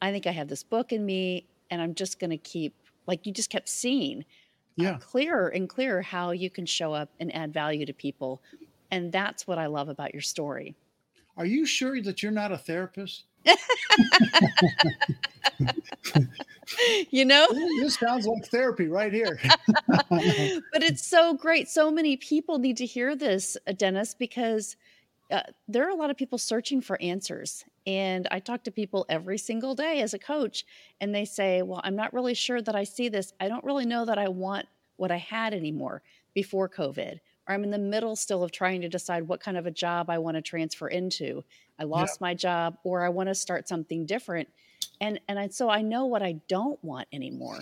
I 0.00 0.12
think 0.12 0.26
I 0.26 0.30
have 0.30 0.48
this 0.48 0.62
book 0.62 0.92
in 0.92 1.04
me 1.04 1.46
and 1.70 1.82
I'm 1.82 1.94
just 1.94 2.20
going 2.20 2.30
to 2.30 2.38
keep 2.38 2.74
like 3.06 3.26
you 3.26 3.32
just 3.32 3.50
kept 3.50 3.68
seeing 3.68 4.24
yeah. 4.76 4.92
Uh, 4.92 4.98
clearer 4.98 5.48
and 5.48 5.68
clearer 5.68 6.02
how 6.02 6.30
you 6.30 6.50
can 6.50 6.64
show 6.64 6.94
up 6.94 7.10
and 7.18 7.34
add 7.34 7.52
value 7.52 7.84
to 7.84 7.92
people 7.92 8.40
and 8.90 9.12
that's 9.12 9.46
what 9.46 9.58
I 9.58 9.66
love 9.66 9.88
about 9.88 10.14
your 10.14 10.22
story. 10.22 10.74
Are 11.36 11.46
you 11.46 11.66
sure 11.66 12.00
that 12.02 12.22
you're 12.22 12.32
not 12.32 12.50
a 12.52 12.58
therapist? 12.58 13.24
you 17.10 17.24
know, 17.24 17.46
this 17.80 17.94
sounds 17.94 18.26
like 18.26 18.44
therapy 18.46 18.88
right 18.88 19.12
here. 19.12 19.38
but 19.86 20.82
it's 20.82 21.06
so 21.06 21.34
great. 21.34 21.68
So 21.68 21.90
many 21.90 22.16
people 22.16 22.58
need 22.58 22.76
to 22.78 22.86
hear 22.86 23.14
this, 23.14 23.56
uh, 23.66 23.72
Dennis, 23.72 24.14
because 24.14 24.76
uh, 25.30 25.42
there 25.68 25.86
are 25.86 25.90
a 25.90 25.94
lot 25.94 26.10
of 26.10 26.16
people 26.16 26.38
searching 26.38 26.80
for 26.80 27.00
answers. 27.00 27.64
And 27.86 28.26
I 28.30 28.40
talk 28.40 28.64
to 28.64 28.70
people 28.70 29.06
every 29.08 29.38
single 29.38 29.74
day 29.74 30.00
as 30.02 30.14
a 30.14 30.18
coach, 30.18 30.66
and 31.00 31.14
they 31.14 31.24
say, 31.24 31.62
Well, 31.62 31.80
I'm 31.84 31.96
not 31.96 32.12
really 32.12 32.34
sure 32.34 32.60
that 32.60 32.74
I 32.74 32.84
see 32.84 33.08
this. 33.08 33.32
I 33.40 33.48
don't 33.48 33.64
really 33.64 33.86
know 33.86 34.04
that 34.04 34.18
I 34.18 34.28
want 34.28 34.66
what 34.96 35.10
I 35.10 35.16
had 35.16 35.54
anymore 35.54 36.02
before 36.34 36.68
COVID 36.68 37.20
or 37.48 37.54
I'm 37.54 37.64
in 37.64 37.70
the 37.70 37.78
middle 37.78 38.14
still 38.14 38.44
of 38.44 38.52
trying 38.52 38.82
to 38.82 38.88
decide 38.88 39.26
what 39.26 39.40
kind 39.40 39.56
of 39.56 39.66
a 39.66 39.70
job 39.70 40.10
I 40.10 40.18
want 40.18 40.36
to 40.36 40.42
transfer 40.42 40.86
into. 40.86 41.44
I 41.78 41.84
lost 41.84 42.18
yeah. 42.20 42.26
my 42.26 42.34
job 42.34 42.76
or 42.84 43.02
I 43.02 43.08
want 43.08 43.28
to 43.28 43.34
start 43.34 43.66
something 43.68 44.06
different. 44.06 44.48
And 45.00 45.20
and 45.28 45.38
I, 45.38 45.48
so 45.48 45.68
I 45.70 45.82
know 45.82 46.06
what 46.06 46.22
I 46.22 46.40
don't 46.48 46.82
want 46.84 47.08
anymore. 47.12 47.60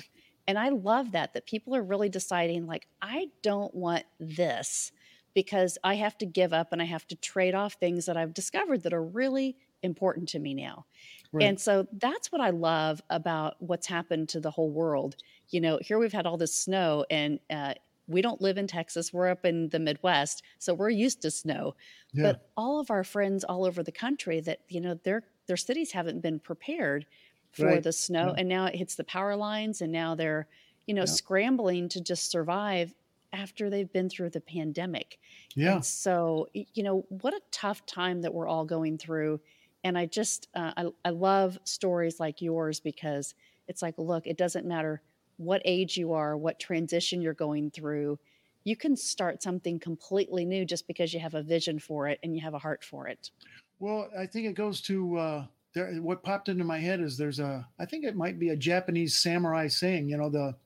And 0.48 0.58
I 0.58 0.70
love 0.70 1.12
that 1.12 1.34
that 1.34 1.46
people 1.46 1.74
are 1.74 1.82
really 1.82 2.08
deciding 2.08 2.66
like 2.66 2.86
I 3.00 3.28
don't 3.42 3.74
want 3.74 4.04
this 4.18 4.92
because 5.34 5.76
I 5.84 5.94
have 5.96 6.16
to 6.18 6.26
give 6.26 6.52
up 6.52 6.72
and 6.72 6.80
I 6.80 6.86
have 6.86 7.06
to 7.08 7.16
trade 7.16 7.54
off 7.54 7.74
things 7.74 8.06
that 8.06 8.16
I've 8.16 8.32
discovered 8.32 8.82
that 8.84 8.94
are 8.94 9.04
really 9.04 9.56
important 9.82 10.30
to 10.30 10.38
me 10.38 10.54
now. 10.54 10.86
Right. 11.32 11.44
And 11.44 11.60
so 11.60 11.86
that's 11.92 12.32
what 12.32 12.40
I 12.40 12.50
love 12.50 13.02
about 13.10 13.56
what's 13.58 13.86
happened 13.86 14.30
to 14.30 14.40
the 14.40 14.50
whole 14.50 14.70
world. 14.70 15.16
You 15.50 15.60
know, 15.60 15.78
here 15.82 15.98
we've 15.98 16.12
had 16.12 16.26
all 16.26 16.38
this 16.38 16.54
snow, 16.54 17.04
and 17.10 17.38
uh, 17.50 17.74
we 18.08 18.22
don't 18.22 18.40
live 18.40 18.58
in 18.58 18.66
Texas. 18.66 19.12
We're 19.12 19.28
up 19.28 19.44
in 19.44 19.68
the 19.70 19.78
Midwest, 19.78 20.42
so 20.58 20.74
we're 20.74 20.90
used 20.90 21.22
to 21.22 21.30
snow. 21.30 21.74
Yeah. 22.12 22.24
But 22.24 22.48
all 22.56 22.78
of 22.80 22.90
our 22.90 23.04
friends 23.04 23.44
all 23.44 23.64
over 23.64 23.82
the 23.82 23.92
country 23.92 24.40
that 24.40 24.60
you 24.68 24.80
know 24.80 24.94
their 25.02 25.24
their 25.46 25.56
cities 25.56 25.92
haven't 25.92 26.22
been 26.22 26.38
prepared 26.38 27.06
for 27.52 27.66
right. 27.66 27.82
the 27.82 27.92
snow, 27.92 28.28
yeah. 28.28 28.34
and 28.38 28.48
now 28.48 28.66
it 28.66 28.76
hits 28.76 28.94
the 28.94 29.04
power 29.04 29.36
lines, 29.36 29.80
and 29.80 29.92
now 29.92 30.14
they're 30.14 30.46
you 30.86 30.94
know 30.94 31.02
yeah. 31.02 31.06
scrambling 31.06 31.88
to 31.90 32.00
just 32.00 32.30
survive 32.30 32.94
after 33.32 33.68
they've 33.68 33.92
been 33.92 34.08
through 34.08 34.30
the 34.30 34.40
pandemic. 34.40 35.18
Yeah. 35.54 35.76
And 35.76 35.84
so 35.84 36.48
you 36.52 36.82
know 36.82 37.04
what 37.08 37.34
a 37.34 37.40
tough 37.50 37.84
time 37.86 38.22
that 38.22 38.32
we're 38.32 38.48
all 38.48 38.64
going 38.64 38.98
through, 38.98 39.40
and 39.82 39.98
I 39.98 40.06
just 40.06 40.48
uh, 40.54 40.72
I, 40.76 40.86
I 41.04 41.10
love 41.10 41.58
stories 41.64 42.20
like 42.20 42.40
yours 42.40 42.78
because 42.78 43.34
it's 43.66 43.82
like 43.82 43.94
look, 43.98 44.26
it 44.26 44.38
doesn't 44.38 44.64
matter 44.64 45.02
what 45.36 45.62
age 45.64 45.96
you 45.96 46.12
are, 46.12 46.36
what 46.36 46.58
transition 46.58 47.20
you're 47.20 47.34
going 47.34 47.70
through, 47.70 48.18
you 48.64 48.76
can 48.76 48.96
start 48.96 49.42
something 49.42 49.78
completely 49.78 50.44
new 50.44 50.64
just 50.64 50.86
because 50.86 51.14
you 51.14 51.20
have 51.20 51.34
a 51.34 51.42
vision 51.42 51.78
for 51.78 52.08
it 52.08 52.18
and 52.22 52.34
you 52.34 52.40
have 52.42 52.54
a 52.54 52.58
heart 52.58 52.82
for 52.82 53.06
it. 53.06 53.30
Well, 53.78 54.08
I 54.18 54.26
think 54.26 54.46
it 54.46 54.54
goes 54.54 54.80
to 54.82 55.16
uh, 55.16 55.46
there. 55.74 55.94
What 55.96 56.22
popped 56.22 56.48
into 56.48 56.64
my 56.64 56.78
head 56.78 57.00
is 57.00 57.16
there's 57.16 57.38
a, 57.38 57.66
I 57.78 57.84
think 57.84 58.04
it 58.04 58.16
might 58.16 58.38
be 58.38 58.48
a 58.48 58.56
Japanese 58.56 59.16
samurai 59.16 59.68
saying, 59.68 60.08
you 60.08 60.16
know, 60.16 60.30
the 60.30 60.56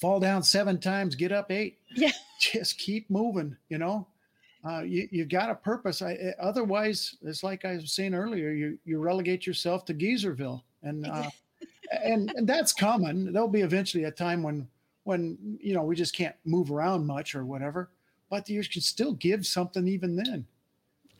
fall 0.00 0.20
down 0.20 0.42
seven 0.42 0.78
times, 0.78 1.14
get 1.14 1.32
up 1.32 1.50
eight. 1.50 1.78
Yeah. 1.94 2.10
Just 2.40 2.78
keep 2.78 3.08
moving, 3.08 3.56
you 3.68 3.78
know. 3.78 4.08
Uh, 4.66 4.80
you, 4.80 5.08
you 5.12 5.24
got 5.24 5.50
a 5.50 5.54
purpose. 5.54 6.02
I, 6.02 6.14
eh, 6.14 6.32
otherwise, 6.40 7.16
it's 7.22 7.44
like 7.44 7.64
I 7.64 7.76
was 7.76 7.92
saying 7.92 8.14
earlier, 8.14 8.50
you, 8.50 8.78
you 8.84 8.98
relegate 8.98 9.46
yourself 9.46 9.84
to 9.84 9.94
Geezerville. 9.94 10.62
And 10.82 11.06
uh, 11.06 11.30
and, 12.02 12.32
and 12.36 12.46
that's 12.46 12.72
common. 12.72 13.32
There'll 13.32 13.48
be 13.48 13.62
eventually 13.62 14.04
a 14.04 14.10
time 14.10 14.42
when 14.42 14.68
when 15.04 15.58
you 15.60 15.74
know 15.74 15.82
we 15.82 15.94
just 15.94 16.14
can't 16.14 16.34
move 16.44 16.70
around 16.70 17.06
much 17.06 17.34
or 17.34 17.44
whatever, 17.44 17.90
but 18.30 18.48
you 18.48 18.62
can 18.64 18.80
still 18.80 19.12
give 19.12 19.46
something 19.46 19.86
even 19.86 20.16
then. 20.16 20.46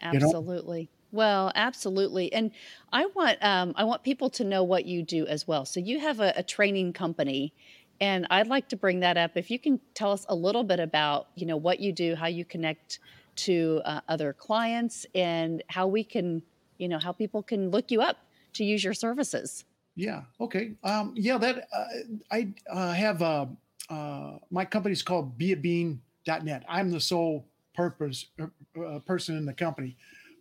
Absolutely. 0.01 0.81
You 0.81 0.85
know? 0.85 0.91
Well, 1.13 1.53
absolutely, 1.55 2.33
and 2.33 2.51
I 2.93 3.07
want 3.07 3.39
um, 3.41 3.73
I 3.77 3.85
want 3.85 4.03
people 4.03 4.31
to 4.31 4.45
know 4.45 4.65
what 4.65 4.85
you 4.85 5.03
do 5.03 5.27
as 5.27 5.47
well. 5.47 5.65
So 5.65 5.79
you 5.79 6.01
have 6.01 6.19
a, 6.19 6.33
a 6.37 6.43
training 6.43 6.93
company, 6.93 7.53
and 8.01 8.27
I'd 8.31 8.49
like 8.49 8.69
to 8.71 8.77
bring 8.77 9.01
that 9.01 9.17
up. 9.17 9.33
If 9.37 9.49
you 9.49 9.61
can 9.61 9.79
tell 9.95 10.11
us 10.11 10.27
a 10.29 10.35
little 10.35 10.65
bit 10.65 10.81
about 10.81 11.29
you 11.37 11.47
know 11.47 11.57
what 11.57 11.79
you 11.79 11.93
do, 11.93 12.17
how 12.17 12.27
you 12.27 12.45
connect 12.45 12.99
to 13.37 13.81
uh, 13.85 14.01
other 14.09 14.33
clients, 14.33 15.07
and 15.15 15.63
how 15.69 15.87
we 15.87 16.03
can 16.03 16.43
you 16.79 16.89
know 16.89 16.99
how 16.99 17.13
people 17.13 17.45
can 17.45 17.71
look 17.71 17.93
you 17.93 18.03
up 18.03 18.17
to 18.55 18.65
use 18.65 18.83
your 18.83 18.95
services. 18.95 19.65
Yeah. 19.97 20.23
Okay. 20.41 20.73
Um, 20.83 21.13
yeah. 21.17 21.39
That 21.39 21.69
uh, 21.75 21.85
I 22.31 22.49
uh, 22.71 22.93
have. 22.93 23.23
Uh, 23.23 23.47
uh, 23.91 24.39
my 24.51 24.65
company's 24.65 25.03
called 25.03 25.39
BeABean.net. 25.39 26.65
I'm 26.69 26.91
the 26.91 27.01
sole 27.01 27.45
purpose 27.75 28.27
uh, 28.41 28.47
uh, 28.83 28.99
person 29.01 29.37
in 29.37 29.45
the 29.45 29.53
company, 29.53 29.97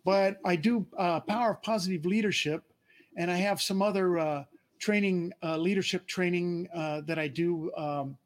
but 0.05 0.37
I 0.45 0.55
do 0.55 0.85
uh, 0.97 1.19
Power 1.21 1.51
of 1.51 1.61
Positive 1.61 2.05
Leadership, 2.05 2.63
and 3.17 3.29
I 3.29 3.35
have 3.35 3.61
some 3.61 3.81
other 3.81 4.17
uh, 4.17 4.43
training, 4.79 5.33
uh, 5.43 5.57
leadership 5.57 6.07
training 6.07 6.67
uh, 6.73 7.01
that 7.01 7.19
I 7.19 7.27
do. 7.27 7.71
Um, 7.75 8.17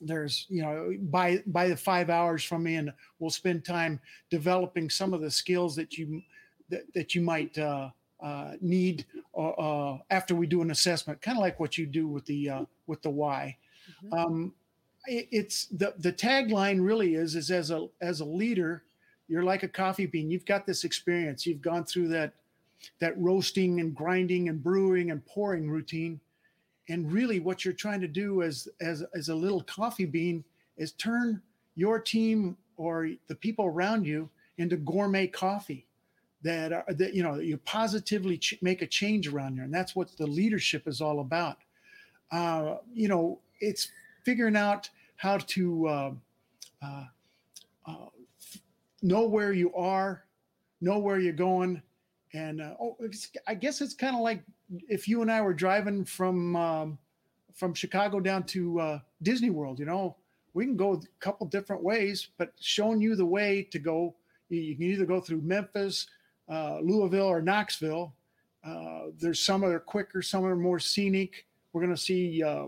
there's, 0.00 0.46
you 0.48 0.62
know, 0.62 0.94
by 1.02 1.42
by 1.46 1.68
the 1.68 1.76
five 1.76 2.10
hours 2.10 2.42
from 2.42 2.62
me, 2.62 2.76
and 2.76 2.92
we'll 3.18 3.30
spend 3.30 3.64
time 3.64 4.00
developing 4.30 4.88
some 4.88 5.12
of 5.12 5.20
the 5.20 5.30
skills 5.30 5.76
that 5.76 5.98
you 5.98 6.22
that, 6.70 6.82
that 6.94 7.14
you 7.14 7.20
might 7.20 7.56
uh, 7.58 7.90
uh, 8.22 8.52
need 8.60 9.06
uh, 9.36 9.98
after 10.10 10.34
we 10.34 10.46
do 10.46 10.62
an 10.62 10.70
assessment, 10.70 11.22
kind 11.22 11.38
of 11.38 11.42
like 11.42 11.60
what 11.60 11.78
you 11.78 11.86
do 11.86 12.06
with 12.06 12.24
the 12.26 12.48
uh, 12.48 12.64
with 12.86 13.02
the 13.02 13.10
why. 13.10 13.56
Mm-hmm. 14.04 14.14
Um, 14.14 14.54
it, 15.06 15.28
it's 15.30 15.66
the 15.66 15.94
the 15.98 16.12
tagline 16.12 16.84
really 16.84 17.14
is 17.14 17.34
is 17.34 17.50
as 17.50 17.70
a 17.70 17.88
as 18.00 18.20
a 18.20 18.24
leader 18.24 18.82
you're 19.30 19.44
like 19.44 19.62
a 19.62 19.68
coffee 19.68 20.06
bean. 20.06 20.28
You've 20.28 20.44
got 20.44 20.66
this 20.66 20.82
experience. 20.82 21.46
You've 21.46 21.62
gone 21.62 21.84
through 21.84 22.08
that 22.08 22.34
that 22.98 23.16
roasting 23.16 23.78
and 23.78 23.94
grinding 23.94 24.48
and 24.48 24.60
brewing 24.60 25.12
and 25.12 25.24
pouring 25.24 25.70
routine. 25.70 26.20
And 26.88 27.12
really 27.12 27.38
what 27.38 27.64
you're 27.64 27.72
trying 27.72 28.00
to 28.00 28.08
do 28.08 28.42
as 28.42 28.66
as 28.80 29.04
as 29.14 29.28
a 29.28 29.34
little 29.34 29.62
coffee 29.62 30.04
bean 30.04 30.44
is 30.76 30.92
turn 30.92 31.40
your 31.76 32.00
team 32.00 32.56
or 32.76 33.10
the 33.28 33.36
people 33.36 33.66
around 33.66 34.04
you 34.04 34.28
into 34.58 34.76
gourmet 34.76 35.28
coffee 35.28 35.86
that 36.42 36.72
are 36.72 36.84
that 36.88 37.14
you 37.14 37.22
know 37.22 37.36
you 37.36 37.56
positively 37.58 38.38
ch- 38.38 38.58
make 38.62 38.82
a 38.82 38.86
change 38.86 39.28
around 39.28 39.54
here 39.54 39.64
and 39.64 39.74
that's 39.74 39.94
what 39.94 40.16
the 40.16 40.26
leadership 40.26 40.88
is 40.88 41.00
all 41.00 41.20
about 41.20 41.58
uh, 42.32 42.76
you 42.94 43.08
know 43.08 43.38
it's 43.60 43.88
figuring 44.24 44.56
out 44.56 44.88
how 45.16 45.36
to 45.36 45.86
uh, 45.86 46.12
uh, 46.82 47.04
uh 47.86 48.06
know 49.02 49.26
where 49.26 49.52
you 49.52 49.74
are, 49.74 50.24
know 50.80 50.98
where 50.98 51.18
you're 51.18 51.32
going, 51.32 51.82
and 52.32 52.60
uh, 52.60 52.74
oh, 52.80 52.96
I 53.46 53.54
guess 53.54 53.80
it's 53.80 53.94
kind 53.94 54.14
of 54.14 54.22
like 54.22 54.42
if 54.88 55.08
you 55.08 55.22
and 55.22 55.30
I 55.30 55.40
were 55.40 55.54
driving 55.54 56.04
from 56.04 56.56
um, 56.56 56.98
from 57.54 57.74
Chicago 57.74 58.20
down 58.20 58.44
to 58.44 58.80
uh, 58.80 58.98
Disney 59.22 59.50
World. 59.50 59.78
You 59.78 59.86
know, 59.86 60.16
we 60.54 60.64
can 60.64 60.76
go 60.76 60.94
a 60.94 61.00
couple 61.20 61.46
different 61.46 61.82
ways, 61.82 62.28
but 62.38 62.52
showing 62.60 63.00
you 63.00 63.16
the 63.16 63.26
way 63.26 63.66
to 63.70 63.78
go. 63.78 64.14
You 64.48 64.74
can 64.74 64.84
either 64.84 65.06
go 65.06 65.20
through 65.20 65.42
Memphis, 65.42 66.08
uh, 66.50 66.78
Louisville, 66.80 67.26
or 67.26 67.40
Knoxville. 67.40 68.14
Uh, 68.64 69.06
there's 69.18 69.40
some 69.40 69.62
that 69.62 69.68
are 69.68 69.80
quicker, 69.80 70.20
some 70.22 70.44
are 70.44 70.56
more 70.56 70.78
scenic. 70.78 71.46
We're 71.72 71.82
going 71.82 71.94
to 71.94 72.00
see, 72.00 72.42
uh, 72.42 72.66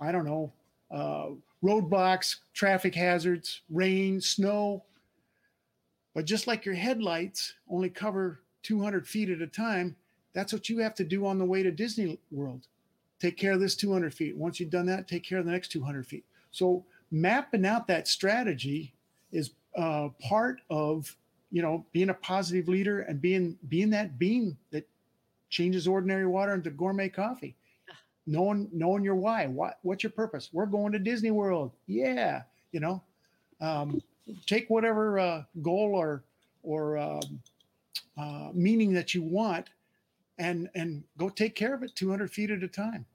I 0.00 0.12
don't 0.12 0.24
know, 0.24 0.52
uh, 0.90 1.30
roadblocks, 1.62 2.36
traffic 2.54 2.94
hazards, 2.94 3.62
rain, 3.68 4.20
snow, 4.20 4.84
but 6.14 6.24
just 6.24 6.46
like 6.46 6.64
your 6.64 6.74
headlights 6.74 7.54
only 7.68 7.90
cover 7.90 8.40
200 8.62 9.06
feet 9.06 9.30
at 9.30 9.42
a 9.42 9.46
time, 9.46 9.94
that's 10.32 10.52
what 10.52 10.68
you 10.68 10.78
have 10.78 10.94
to 10.94 11.04
do 11.04 11.26
on 11.26 11.38
the 11.38 11.44
way 11.44 11.62
to 11.62 11.70
Disney 11.70 12.18
World. 12.30 12.66
Take 13.20 13.36
care 13.36 13.52
of 13.52 13.60
this 13.60 13.74
200 13.74 14.14
feet. 14.14 14.36
Once 14.36 14.60
you've 14.60 14.70
done 14.70 14.86
that, 14.86 15.08
take 15.08 15.24
care 15.24 15.38
of 15.38 15.44
the 15.44 15.52
next 15.52 15.68
200 15.72 16.06
feet. 16.06 16.24
So 16.50 16.84
mapping 17.10 17.66
out 17.66 17.86
that 17.88 18.08
strategy 18.08 18.94
is 19.32 19.52
uh, 19.76 20.08
part 20.20 20.60
of 20.70 21.14
you 21.50 21.62
know 21.62 21.84
being 21.92 22.10
a 22.10 22.14
positive 22.14 22.68
leader 22.68 23.00
and 23.00 23.20
being 23.20 23.56
being 23.68 23.90
that 23.90 24.18
bean 24.18 24.56
that 24.70 24.86
changes 25.50 25.88
ordinary 25.88 26.26
water 26.26 26.54
into 26.54 26.70
gourmet 26.70 27.08
coffee. 27.08 27.56
Knowing 28.26 28.68
knowing 28.72 29.02
your 29.02 29.14
why. 29.14 29.46
What 29.46 29.78
what's 29.82 30.02
your 30.02 30.12
purpose? 30.12 30.50
We're 30.52 30.66
going 30.66 30.92
to 30.92 30.98
Disney 30.98 31.30
World. 31.30 31.72
Yeah, 31.86 32.42
you 32.72 32.80
know. 32.80 33.02
Um, 33.60 34.02
take 34.46 34.68
whatever 34.68 35.18
uh, 35.18 35.42
goal 35.62 35.94
or 35.94 36.24
or 36.62 36.98
um, 36.98 37.40
uh, 38.18 38.50
meaning 38.52 38.92
that 38.92 39.14
you 39.14 39.22
want, 39.22 39.70
and 40.36 40.68
and 40.74 41.02
go 41.16 41.30
take 41.30 41.54
care 41.54 41.74
of 41.74 41.82
it 41.82 41.94
200 41.94 42.30
feet 42.30 42.50
at 42.50 42.62
a 42.62 42.68
time. 42.68 43.06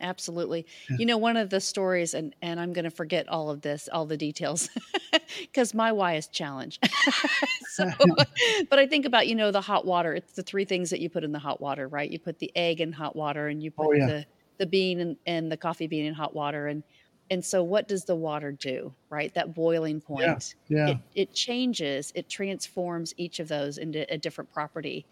Absolutely. 0.00 0.66
Yeah. 0.88 0.96
You 0.98 1.06
know, 1.06 1.18
one 1.18 1.36
of 1.36 1.50
the 1.50 1.60
stories, 1.60 2.14
and 2.14 2.34
and 2.42 2.58
I'm 2.58 2.72
going 2.72 2.84
to 2.84 2.90
forget 2.90 3.28
all 3.28 3.50
of 3.50 3.60
this, 3.60 3.88
all 3.92 4.06
the 4.06 4.16
details, 4.16 4.68
because 5.40 5.74
my 5.74 5.92
why 5.92 6.14
is 6.14 6.26
challenge. 6.28 6.78
so, 7.68 7.90
but 8.70 8.78
I 8.78 8.86
think 8.86 9.06
about 9.06 9.28
you 9.28 9.34
know 9.34 9.50
the 9.50 9.60
hot 9.60 9.84
water. 9.84 10.14
It's 10.14 10.32
the 10.32 10.42
three 10.42 10.64
things 10.64 10.90
that 10.90 11.00
you 11.00 11.10
put 11.10 11.24
in 11.24 11.32
the 11.32 11.38
hot 11.38 11.60
water, 11.60 11.88
right? 11.88 12.10
You 12.10 12.18
put 12.18 12.38
the 12.38 12.50
egg 12.56 12.80
in 12.80 12.92
hot 12.92 13.14
water, 13.16 13.48
and 13.48 13.62
you 13.62 13.72
oh, 13.78 13.84
put 13.84 13.88
oh, 13.88 13.92
yeah. 13.92 14.06
the 14.06 14.26
the 14.58 14.66
bean 14.66 15.00
and, 15.00 15.16
and 15.26 15.50
the 15.50 15.56
coffee 15.56 15.86
bean 15.86 16.04
in 16.04 16.14
hot 16.14 16.34
water, 16.34 16.66
and 16.66 16.82
and 17.30 17.44
so 17.44 17.62
what 17.62 17.86
does 17.86 18.04
the 18.04 18.16
water 18.16 18.50
do 18.50 18.92
right 19.08 19.32
that 19.34 19.54
boiling 19.54 20.00
point 20.00 20.54
yeah, 20.68 20.86
yeah. 20.86 20.88
It, 20.90 20.98
it, 21.14 21.32
changes 21.32 22.12
it 22.14 22.28
transforms 22.28 23.14
each 23.16 23.38
of 23.38 23.48
those 23.48 23.78
into 23.78 24.12
a 24.12 24.18
different 24.18 24.52
property 24.52 25.06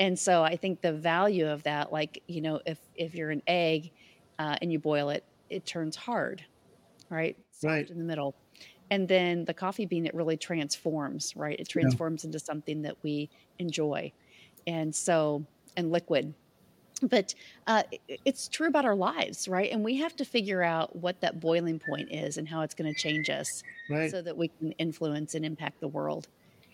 and 0.00 0.18
so 0.18 0.42
i 0.42 0.56
think 0.56 0.80
the 0.80 0.92
value 0.92 1.48
of 1.48 1.62
that 1.62 1.92
like 1.92 2.22
you 2.26 2.40
know 2.40 2.60
if 2.66 2.78
if 2.96 3.14
you're 3.14 3.30
an 3.30 3.42
egg 3.46 3.92
uh, 4.40 4.56
and 4.60 4.72
you 4.72 4.78
boil 4.80 5.10
it 5.10 5.24
it 5.50 5.64
turns 5.64 5.94
hard 5.94 6.44
right 7.10 7.36
Soft 7.52 7.64
right 7.64 7.90
in 7.90 7.98
the 7.98 8.04
middle 8.04 8.34
and 8.90 9.06
then 9.06 9.44
the 9.44 9.54
coffee 9.54 9.86
bean 9.86 10.06
it 10.06 10.14
really 10.14 10.36
transforms 10.36 11.36
right 11.36 11.58
it 11.60 11.68
transforms 11.68 12.24
yeah. 12.24 12.28
into 12.28 12.40
something 12.40 12.82
that 12.82 12.96
we 13.02 13.30
enjoy 13.58 14.10
and 14.66 14.92
so 14.92 15.44
and 15.76 15.92
liquid 15.92 16.34
but 17.02 17.34
uh, 17.66 17.82
it's 18.24 18.48
true 18.48 18.68
about 18.68 18.84
our 18.84 18.94
lives, 18.94 19.48
right? 19.48 19.72
And 19.72 19.82
we 19.82 19.96
have 19.96 20.14
to 20.16 20.24
figure 20.24 20.62
out 20.62 20.94
what 20.94 21.20
that 21.22 21.40
boiling 21.40 21.78
point 21.78 22.12
is 22.12 22.36
and 22.36 22.46
how 22.46 22.60
it's 22.60 22.74
going 22.74 22.92
to 22.92 22.98
change 22.98 23.30
us 23.30 23.62
right. 23.88 24.10
so 24.10 24.20
that 24.22 24.36
we 24.36 24.48
can 24.48 24.72
influence 24.72 25.34
and 25.34 25.44
impact 25.44 25.80
the 25.80 25.88
world. 25.88 26.28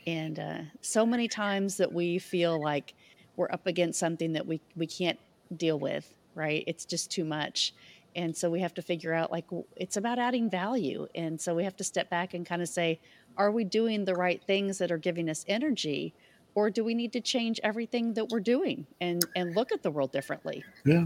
And 0.06 0.38
uh, 0.38 0.58
so 0.80 1.06
many 1.06 1.28
times 1.28 1.76
that 1.76 1.92
we 1.92 2.18
feel 2.18 2.60
like 2.60 2.94
we're 3.36 3.50
up 3.50 3.66
against 3.66 3.98
something 3.98 4.32
that 4.32 4.46
we, 4.46 4.60
we 4.74 4.86
can't 4.86 5.18
deal 5.56 5.78
with, 5.78 6.12
right? 6.36 6.62
It's 6.66 6.84
just 6.84 7.10
too 7.10 7.24
much. 7.24 7.74
And 8.14 8.34
so 8.36 8.48
we 8.48 8.60
have 8.60 8.74
to 8.74 8.82
figure 8.82 9.12
out 9.12 9.32
like 9.32 9.46
it's 9.76 9.96
about 9.96 10.18
adding 10.18 10.48
value. 10.48 11.06
And 11.14 11.40
so 11.40 11.54
we 11.54 11.64
have 11.64 11.76
to 11.76 11.84
step 11.84 12.08
back 12.08 12.34
and 12.34 12.46
kind 12.46 12.62
of 12.62 12.68
say, 12.68 13.00
are 13.36 13.50
we 13.50 13.64
doing 13.64 14.04
the 14.04 14.14
right 14.14 14.42
things 14.42 14.78
that 14.78 14.90
are 14.90 14.98
giving 14.98 15.28
us 15.28 15.44
energy? 15.48 16.14
or 16.56 16.70
do 16.70 16.82
we 16.82 16.94
need 16.94 17.12
to 17.12 17.20
change 17.20 17.60
everything 17.62 18.14
that 18.14 18.28
we're 18.30 18.40
doing 18.40 18.84
and 19.00 19.24
and 19.36 19.54
look 19.54 19.70
at 19.70 19.84
the 19.84 19.90
world 19.90 20.10
differently 20.10 20.64
yeah 20.84 21.04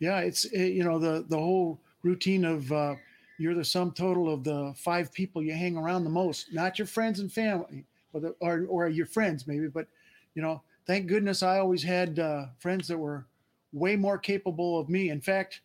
yeah 0.00 0.18
it's 0.18 0.46
it, 0.46 0.60
eh, 0.60 0.64
you 0.64 0.82
know 0.82 0.98
the 0.98 1.24
the 1.28 1.38
whole 1.38 1.78
routine 2.02 2.44
of 2.44 2.72
uh, 2.72 2.94
you're 3.38 3.54
the 3.54 3.64
sum 3.64 3.92
total 3.92 4.32
of 4.32 4.42
the 4.42 4.72
five 4.76 5.12
people 5.12 5.40
you 5.42 5.52
hang 5.52 5.76
around 5.76 6.02
the 6.02 6.10
most 6.10 6.52
not 6.52 6.78
your 6.78 6.86
friends 6.86 7.20
and 7.20 7.32
family 7.32 7.84
or 8.12 8.20
the, 8.20 8.34
or, 8.40 8.66
or 8.68 8.88
your 8.88 9.06
friends 9.06 9.46
maybe 9.46 9.68
but 9.68 9.86
you 10.34 10.42
know 10.42 10.60
thank 10.86 11.06
goodness 11.06 11.44
i 11.44 11.58
always 11.58 11.82
had 11.82 12.18
uh, 12.18 12.46
friends 12.58 12.88
that 12.88 12.98
were 12.98 13.26
way 13.72 13.96
more 13.96 14.18
capable 14.18 14.78
of 14.78 14.88
me. 14.88 15.10
In 15.10 15.20
fact 15.20 15.60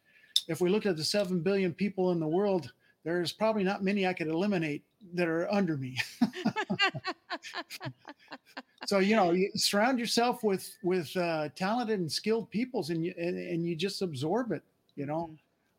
if 0.47 0.59
we 0.59 0.69
look 0.69 0.85
at 0.85 0.97
the 0.97 1.03
7 1.03 1.39
billion 1.39 1.73
people 1.73 2.11
in 2.11 2.19
the 2.19 2.27
world 2.27 2.73
there's 3.05 3.31
probably 3.31 3.63
not 3.63 3.83
many 3.83 4.05
i 4.07 4.13
could 4.13 4.27
eliminate 4.27 4.83
that 5.13 5.27
are 5.27 5.51
under 5.51 5.77
me. 5.77 5.97
So 8.85 8.99
you 8.99 9.15
know 9.15 9.31
you 9.31 9.49
surround 9.55 9.99
yourself 9.99 10.43
with 10.43 10.75
with 10.83 11.15
uh, 11.15 11.49
talented 11.55 11.99
and 11.99 12.11
skilled 12.11 12.49
peoples 12.49 12.89
and 12.89 13.03
you 13.05 13.13
and, 13.17 13.37
and 13.37 13.65
you 13.65 13.75
just 13.75 14.01
absorb 14.01 14.51
it 14.51 14.63
you 14.95 15.05
know? 15.05 15.29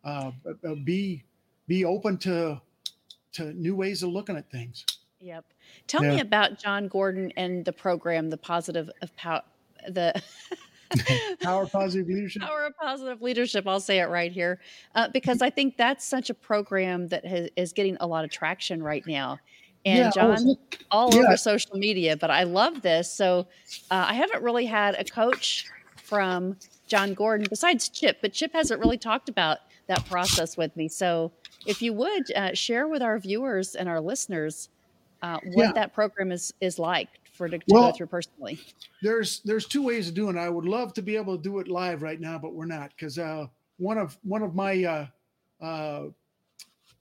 Mm-hmm. 0.05 0.49
uh, 0.49 0.71
uh, 0.71 0.75
be 0.85 1.25
be 1.67 1.85
open 1.85 2.19
to 2.19 2.61
to 3.33 3.53
new 3.53 3.75
ways 3.75 4.03
of 4.03 4.11
looking 4.11 4.37
at 4.37 4.51
things. 4.51 4.85
Yep. 5.21 5.45
Tell 5.87 6.05
yeah. 6.05 6.15
me 6.15 6.21
about 6.21 6.59
jon 6.59 6.89
gordon 6.89 7.33
and 7.37 7.65
the 7.65 7.73
program 7.73 8.31
the 8.31 8.37
positive 8.37 8.91
of 9.03 9.15
power 9.17 9.43
the 9.89 10.15
power 11.43 11.67
positive 11.67 12.09
leadership 12.09 12.43
power 12.43 12.65
of 12.65 12.77
positive 12.77 13.21
leadership 13.23 13.67
i'll 13.67 13.81
say 13.81 14.01
it 14.01 14.09
right 14.09 14.33
here 14.33 14.61
uh, 14.95 15.09
because 15.09 15.43
i 15.43 15.51
think 15.51 15.77
that's 15.77 16.07
such 16.07 16.31
a 16.31 16.35
program 16.35 17.09
that 17.09 17.25
has, 17.25 17.49
is 17.57 17.73
getting 17.73 17.97
a 18.01 18.07
lot 18.07 18.25
of 18.25 18.31
traction 18.31 18.83
right 18.83 19.07
now 19.07 19.39
and 19.85 19.99
yeah, 19.99 20.11
John 20.11 20.57
all 20.91 21.15
yeah. 21.15 21.23
over 21.23 21.37
social 21.37 21.77
media. 21.77 22.17
But 22.17 22.31
I 22.31 22.45
love 22.45 22.83
this. 22.83 23.13
So 23.13 23.47
uh, 23.91 24.07
I 24.09 24.15
haven't 24.15 24.43
really 24.43 24.67
had 24.67 24.95
a 24.95 25.05
coach 25.05 25.67
from 25.97 26.57
Jon 26.87 27.15
Gordon 27.15 27.47
besides 27.49 27.89
Chip, 27.89 28.19
but 28.23 28.33
Chip 28.33 28.53
hasn't 28.53 28.81
really 28.81 28.99
talked 28.99 29.29
about 29.29 29.59
that 29.87 30.05
process 30.07 30.57
with 30.57 30.75
me. 30.77 30.89
So 30.89 31.33
if 31.67 31.83
you 31.83 31.93
would 31.93 32.33
uh, 32.33 32.55
share 32.55 32.89
with 32.89 33.03
our 33.03 33.19
viewers 33.19 33.75
and 33.75 33.89
our 33.89 34.01
listeners 34.01 34.69
uh, 35.23 35.39
what 35.45 35.67
yeah. 35.67 35.73
that 35.73 35.95
program 35.95 36.33
is 36.33 36.53
is 36.61 36.79
like 36.79 37.09
for 37.35 37.49
to, 37.49 37.59
to 37.59 37.65
well, 37.69 37.91
go 37.91 37.97
through 37.97 38.07
personally. 38.07 38.59
There's 39.03 39.41
there's 39.41 39.67
two 39.67 39.83
ways 39.83 40.09
of 40.09 40.15
doing 40.15 40.37
it. 40.37 40.41
I 40.41 40.49
would 40.49 40.65
love 40.65 40.95
to 40.95 41.03
be 41.03 41.17
able 41.17 41.37
to 41.37 41.43
do 41.43 41.59
it 41.59 41.69
live 41.69 42.03
right 42.03 42.21
now, 42.21 42.39
but 42.39 42.55
we're 42.55 42.65
not 42.65 42.91
because 42.91 43.19
uh, 43.19 43.47
one 43.79 43.99
of 43.99 44.17
one 44.23 44.43
of 44.43 44.55
my 44.55 44.85
uh, 44.85 45.07
uh, 45.65 46.03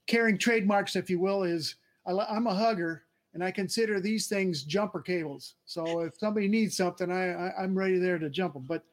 caring 0.07 0.37
trademarks, 0.37 0.95
if 0.95 1.09
you 1.09 1.19
will, 1.19 1.43
is 1.43 1.75
I, 2.05 2.35
am 2.35 2.47
a 2.47 2.53
hugger 2.53 3.03
and 3.33 3.43
I 3.43 3.51
consider 3.51 3.99
these 3.99 4.27
things 4.27 4.63
jumper 4.63 5.01
cables. 5.01 5.55
So 5.65 6.01
if 6.01 6.17
somebody 6.17 6.47
needs 6.47 6.75
something, 6.75 7.11
I, 7.11 7.31
I 7.31 7.63
am 7.63 7.77
ready 7.77 7.97
there 7.97 8.19
to 8.19 8.29
jump 8.29 8.53
them. 8.53 8.65
But 8.67 8.83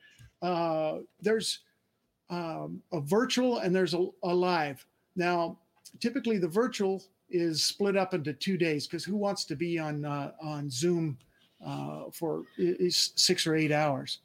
uh, 0.46 0.98
there's 1.20 1.61
um, 2.31 2.83
a 2.92 3.00
virtual 3.00 3.59
and 3.59 3.74
there's 3.74 3.94
a, 3.94 4.07
a 4.22 4.35
live. 4.35 4.85
Now, 5.16 5.59
typically 5.98 6.38
the 6.38 6.48
virtual 6.48 7.03
is 7.29 7.62
split 7.62 7.96
up 7.96 8.14
into 8.14 8.33
two 8.33 8.57
days 8.57 8.87
because 8.87 9.05
who 9.05 9.16
wants 9.16 9.44
to 9.44 9.57
be 9.57 9.79
on 9.79 10.05
uh, 10.05 10.33
on 10.42 10.70
Zoom 10.70 11.18
uh, 11.64 12.05
for 12.12 12.44
six 12.88 13.46
or 13.46 13.55
eight 13.55 13.73
hours. 13.73 14.18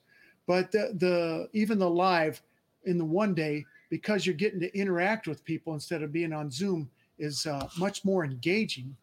But 0.47 0.71
the, 0.71 0.93
the 0.97 1.49
even 1.53 1.79
the 1.79 1.89
live 1.89 2.41
in 2.83 2.97
the 2.97 3.05
one 3.05 3.33
day 3.33 3.65
because 3.89 4.25
you're 4.25 4.35
getting 4.35 4.59
to 4.59 4.77
interact 4.77 5.27
with 5.27 5.43
people 5.43 5.73
instead 5.73 6.03
of 6.03 6.11
being 6.11 6.33
on 6.33 6.51
Zoom 6.51 6.89
is 7.17 7.45
uh, 7.45 7.67
much 7.77 8.03
more 8.05 8.25
engaging. 8.25 8.95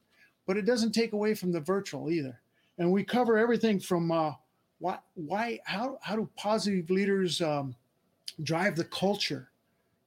But 0.46 0.56
it 0.56 0.66
doesn't 0.66 0.92
take 0.92 1.12
away 1.12 1.34
from 1.34 1.52
the 1.52 1.60
virtual 1.60 2.10
either. 2.10 2.40
And 2.78 2.90
we 2.90 3.04
cover 3.04 3.38
everything 3.38 3.78
from 3.78 4.10
uh, 4.10 4.32
why 4.78 4.98
why 5.14 5.60
how 5.64 5.98
how 6.02 6.16
do 6.16 6.28
positive 6.36 6.90
leaders 6.90 7.40
um, 7.40 7.74
drive 8.42 8.76
the 8.76 8.84
culture? 8.84 9.50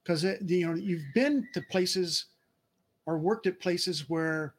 Because 0.02 0.24
you 0.24 0.66
know 0.66 0.74
you've 0.74 1.14
been 1.14 1.48
to 1.54 1.62
places 1.62 2.26
or 3.06 3.18
worked 3.18 3.46
at 3.46 3.60
places 3.60 4.10
where 4.10 4.54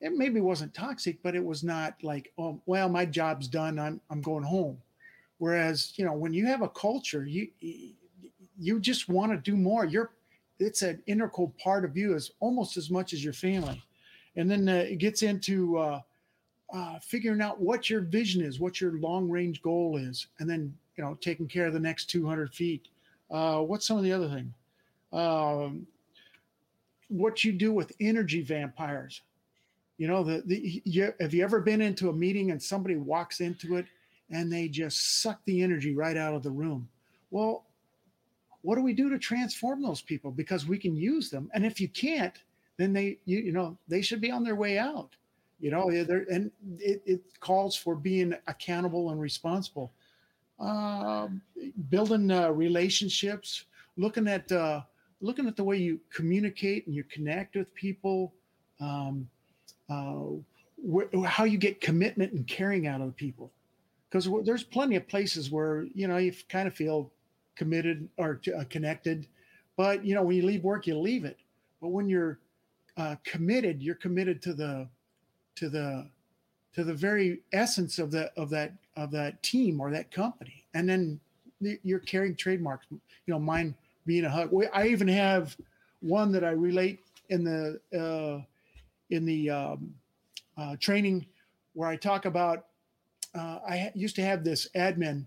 it 0.00 0.12
maybe 0.12 0.40
wasn't 0.40 0.74
toxic, 0.74 1.18
but 1.22 1.34
it 1.34 1.44
was 1.44 1.64
not 1.64 1.94
like, 2.02 2.32
oh, 2.38 2.60
well, 2.66 2.88
my 2.88 3.04
job's 3.04 3.48
done. 3.48 3.78
I'm 3.78 4.00
I'm 4.10 4.20
going 4.20 4.44
home. 4.44 4.78
Whereas, 5.38 5.92
you 5.96 6.04
know, 6.04 6.14
when 6.14 6.32
you 6.32 6.46
have 6.46 6.62
a 6.62 6.68
culture, 6.68 7.24
you 7.24 7.48
you 8.58 8.80
just 8.80 9.08
want 9.08 9.32
to 9.32 9.38
do 9.38 9.56
more. 9.56 9.84
You're 9.84 10.12
it's 10.58 10.82
an 10.82 11.00
integral 11.06 11.54
part 11.62 11.84
of 11.84 11.96
you 11.96 12.14
as 12.14 12.32
almost 12.40 12.76
as 12.76 12.90
much 12.90 13.12
as 13.12 13.22
your 13.22 13.32
family. 13.32 13.82
And 14.36 14.50
then 14.50 14.68
uh, 14.68 14.84
it 14.88 14.98
gets 14.98 15.22
into 15.22 15.78
uh, 15.78 16.00
uh, 16.72 16.98
figuring 17.00 17.40
out 17.40 17.60
what 17.60 17.88
your 17.88 18.00
vision 18.00 18.42
is, 18.42 18.60
what 18.60 18.80
your 18.80 18.92
long 18.98 19.28
range 19.28 19.62
goal 19.62 19.96
is, 19.96 20.26
and 20.38 20.48
then 20.48 20.74
you 20.96 21.04
know 21.04 21.16
taking 21.20 21.48
care 21.48 21.66
of 21.66 21.72
the 21.72 21.80
next 21.80 22.06
200 22.06 22.54
feet. 22.54 22.88
Uh, 23.30 23.60
what's 23.60 23.86
some 23.86 23.96
of 23.98 24.04
the 24.04 24.12
other 24.12 24.28
thing? 24.28 24.52
Um, 25.12 25.86
what 27.08 27.42
you 27.42 27.52
do 27.52 27.72
with 27.72 27.92
energy 28.00 28.42
vampires. 28.42 29.22
You 29.98 30.06
know, 30.06 30.22
the, 30.22 30.42
the 30.46 30.82
you, 30.84 31.12
have 31.20 31.34
you 31.34 31.42
ever 31.44 31.60
been 31.60 31.80
into 31.80 32.08
a 32.08 32.12
meeting 32.12 32.52
and 32.52 32.62
somebody 32.62 32.96
walks 32.96 33.40
into 33.40 33.76
it 33.76 33.86
and 34.30 34.50
they 34.50 34.68
just 34.68 35.22
suck 35.22 35.40
the 35.44 35.62
energy 35.62 35.94
right 35.94 36.16
out 36.16 36.34
of 36.34 36.42
the 36.42 36.50
room? 36.50 36.88
Well, 37.30 37.66
what 38.62 38.76
do 38.76 38.82
we 38.82 38.92
do 38.92 39.10
to 39.10 39.18
transform 39.18 39.82
those 39.82 40.00
people? 40.00 40.30
Because 40.30 40.66
we 40.66 40.78
can 40.78 40.96
use 40.96 41.30
them, 41.30 41.50
and 41.54 41.64
if 41.66 41.80
you 41.80 41.88
can't, 41.88 42.36
then 42.76 42.92
they 42.92 43.18
you, 43.24 43.38
you 43.38 43.52
know 43.52 43.76
they 43.88 44.02
should 44.02 44.20
be 44.20 44.30
on 44.30 44.44
their 44.44 44.56
way 44.56 44.78
out. 44.78 45.10
You 45.60 45.72
know, 45.72 45.88
and 45.88 46.52
it, 46.78 47.02
it 47.04 47.20
calls 47.40 47.74
for 47.74 47.96
being 47.96 48.32
accountable 48.46 49.10
and 49.10 49.20
responsible. 49.20 49.92
Uh, 50.60 51.28
building 51.88 52.30
uh, 52.30 52.50
relationships, 52.50 53.64
looking 53.96 54.28
at 54.28 54.50
uh, 54.52 54.82
looking 55.20 55.48
at 55.48 55.56
the 55.56 55.64
way 55.64 55.76
you 55.76 56.00
communicate 56.12 56.86
and 56.86 56.94
you 56.94 57.04
connect 57.04 57.56
with 57.56 57.72
people, 57.74 58.32
um, 58.80 59.28
uh, 59.88 60.24
wh- 60.90 61.24
how 61.24 61.44
you 61.44 61.58
get 61.58 61.80
commitment 61.80 62.32
and 62.32 62.46
caring 62.46 62.86
out 62.86 63.00
of 63.00 63.06
the 63.08 63.12
people. 63.12 63.50
Because 64.10 64.28
there's 64.44 64.64
plenty 64.64 64.96
of 64.96 65.06
places 65.06 65.50
where 65.50 65.86
you 65.94 66.08
know 66.08 66.16
you 66.16 66.32
kind 66.48 66.66
of 66.66 66.74
feel 66.74 67.12
committed 67.56 68.08
or 68.16 68.40
uh, 68.56 68.64
connected, 68.70 69.26
but 69.76 70.04
you 70.04 70.14
know 70.14 70.22
when 70.22 70.36
you 70.36 70.46
leave 70.46 70.64
work, 70.64 70.86
you 70.86 70.98
leave 70.98 71.24
it. 71.24 71.38
But 71.80 71.88
when 71.88 72.08
you're 72.08 72.38
uh, 72.96 73.16
committed, 73.24 73.82
you're 73.82 73.94
committed 73.94 74.40
to 74.42 74.54
the 74.54 74.88
to 75.56 75.68
the 75.68 76.08
to 76.74 76.84
the 76.84 76.94
very 76.94 77.40
essence 77.52 77.98
of 77.98 78.10
that 78.12 78.32
of 78.36 78.50
that 78.50 78.72
of 78.96 79.10
that 79.10 79.42
team 79.42 79.80
or 79.80 79.90
that 79.90 80.10
company, 80.10 80.64
and 80.74 80.88
then 80.88 81.20
you're 81.60 81.98
carrying 81.98 82.34
trademarks. 82.34 82.86
You 82.90 83.00
know, 83.26 83.38
mine 83.38 83.74
being 84.06 84.24
a 84.24 84.30
hug. 84.30 84.52
I 84.72 84.88
even 84.88 85.08
have 85.08 85.56
one 86.00 86.32
that 86.32 86.44
I 86.44 86.50
relate 86.50 87.00
in 87.28 87.44
the 87.44 87.80
uh, 87.94 88.44
in 89.10 89.24
the 89.24 89.50
um, 89.50 89.94
uh, 90.56 90.76
training 90.80 91.26
where 91.74 91.88
I 91.88 91.96
talk 91.96 92.24
about. 92.24 92.66
Uh, 93.34 93.58
I 93.68 93.92
used 93.94 94.16
to 94.16 94.22
have 94.22 94.42
this 94.42 94.68
admin, 94.74 95.26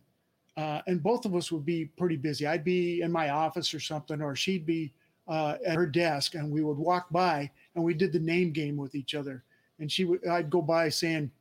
uh, 0.57 0.81
and 0.87 1.01
both 1.01 1.25
of 1.25 1.35
us 1.35 1.51
would 1.51 1.65
be 1.65 1.85
pretty 1.85 2.17
busy. 2.17 2.47
I'd 2.47 2.63
be 2.63 3.01
in 3.01 3.11
my 3.11 3.29
office 3.29 3.73
or 3.73 3.79
something, 3.79 4.21
or 4.21 4.35
she'd 4.35 4.65
be 4.65 4.91
uh, 5.27 5.57
at 5.65 5.75
her 5.75 5.85
desk, 5.85 6.35
and 6.35 6.51
we 6.51 6.61
would 6.63 6.77
walk 6.77 7.09
by 7.11 7.49
and 7.75 7.83
we 7.83 7.93
did 7.93 8.11
the 8.11 8.19
name 8.19 8.51
game 8.51 8.75
with 8.75 8.95
each 8.95 9.15
other. 9.15 9.43
And 9.79 9.91
she 9.91 10.03
would, 10.03 10.25
I'd 10.27 10.49
go 10.49 10.61
by 10.61 10.89
saying, 10.89 11.31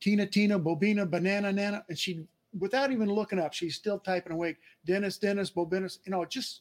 Tina, 0.00 0.26
Tina, 0.26 0.58
Bobina, 0.58 1.08
Banana, 1.08 1.52
Nana, 1.52 1.84
and 1.88 1.98
she'd 1.98 2.26
without 2.58 2.92
even 2.92 3.10
looking 3.10 3.38
up, 3.38 3.52
she's 3.52 3.76
still 3.76 3.98
typing 3.98 4.32
away. 4.32 4.56
Dennis, 4.84 5.18
Dennis, 5.18 5.50
Bobinis. 5.50 5.98
You 6.04 6.12
know, 6.12 6.24
just 6.24 6.60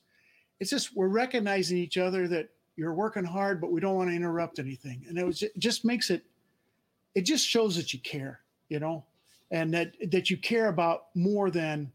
it's 0.59 0.69
just 0.69 0.95
we're 0.95 1.07
recognizing 1.07 1.77
each 1.77 1.97
other 1.97 2.27
that 2.27 2.49
you're 2.75 2.93
working 2.93 3.23
hard, 3.23 3.61
but 3.61 3.71
we 3.71 3.81
don't 3.81 3.95
want 3.95 4.09
to 4.09 4.15
interrupt 4.15 4.59
anything. 4.59 5.05
And 5.07 5.17
it 5.17 5.25
was 5.25 5.43
it 5.43 5.57
just 5.57 5.85
makes 5.85 6.09
it 6.09 6.23
it 7.15 7.21
just 7.21 7.47
shows 7.47 7.75
that 7.75 7.93
you 7.93 7.99
care, 7.99 8.41
you 8.69 8.79
know, 8.79 9.03
and 9.51 9.73
that 9.73 9.93
that 10.11 10.29
you 10.29 10.37
care 10.37 10.67
about 10.67 11.07
more 11.15 11.49
than 11.49 11.91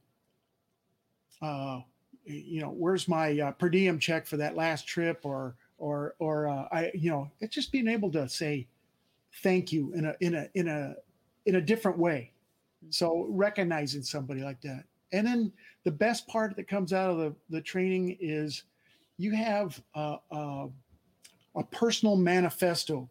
uh 1.43 1.81
you 2.25 2.61
know, 2.61 2.71
where's 2.71 3.07
my 3.07 3.39
uh, 3.39 3.53
per 3.53 3.69
diem 3.69 4.01
check 4.01 4.27
for 4.27 4.37
that 4.37 4.57
last 4.57 4.87
trip 4.89 5.21
or 5.25 5.55
or 5.79 6.15
or 6.19 6.49
uh, 6.49 6.69
I 6.73 6.91
you 6.95 7.11
know, 7.11 7.31
it's 7.41 7.55
just 7.55 7.73
being 7.73 7.89
able 7.89 8.11
to 8.13 8.29
say 8.29 8.67
thank 9.43 9.73
you 9.73 9.93
in 9.95 10.07
a 10.07 10.15
in 10.21 10.35
a 10.35 10.49
in 10.55 10.69
a 10.69 10.95
in 11.47 11.57
a 11.57 11.61
different 11.61 11.99
way 11.99 12.33
so 12.91 13.27
recognizing 13.31 14.03
somebody 14.03 14.43
like 14.43 14.61
that. 14.63 14.85
And 15.13 15.27
then 15.27 15.53
the 15.85 15.91
best 15.91 16.27
part 16.27 16.57
that 16.57 16.69
comes 16.69 16.93
out 16.93 17.11
of 17.11 17.19
the, 17.19 17.35
the 17.51 17.61
training 17.61 18.17
is 18.21 18.65
you 19.19 19.33
have 19.33 19.81
a, 19.95 20.17
a, 20.31 20.69
a 21.57 21.65
personal 21.65 22.17
manifesto, 22.17 23.09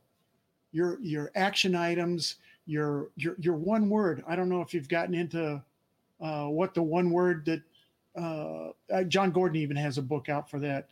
your 0.71 0.99
your 1.01 1.31
action 1.35 1.75
items, 1.75 2.35
your 2.65 3.09
your 3.15 3.35
your 3.39 3.55
one 3.55 3.89
word. 3.89 4.23
I 4.27 4.35
don't 4.35 4.49
know 4.49 4.61
if 4.61 4.73
you've 4.73 4.89
gotten 4.89 5.15
into 5.15 5.61
uh, 6.21 6.45
what 6.45 6.73
the 6.73 6.83
one 6.83 7.09
word 7.09 7.45
that 7.45 7.61
uh, 8.17 8.93
uh 8.93 9.03
Jon 9.03 9.31
Gordon 9.31 9.61
even 9.61 9.77
has 9.77 9.97
a 9.97 10.01
book 10.01 10.29
out 10.29 10.49
for 10.49 10.59
that, 10.59 10.89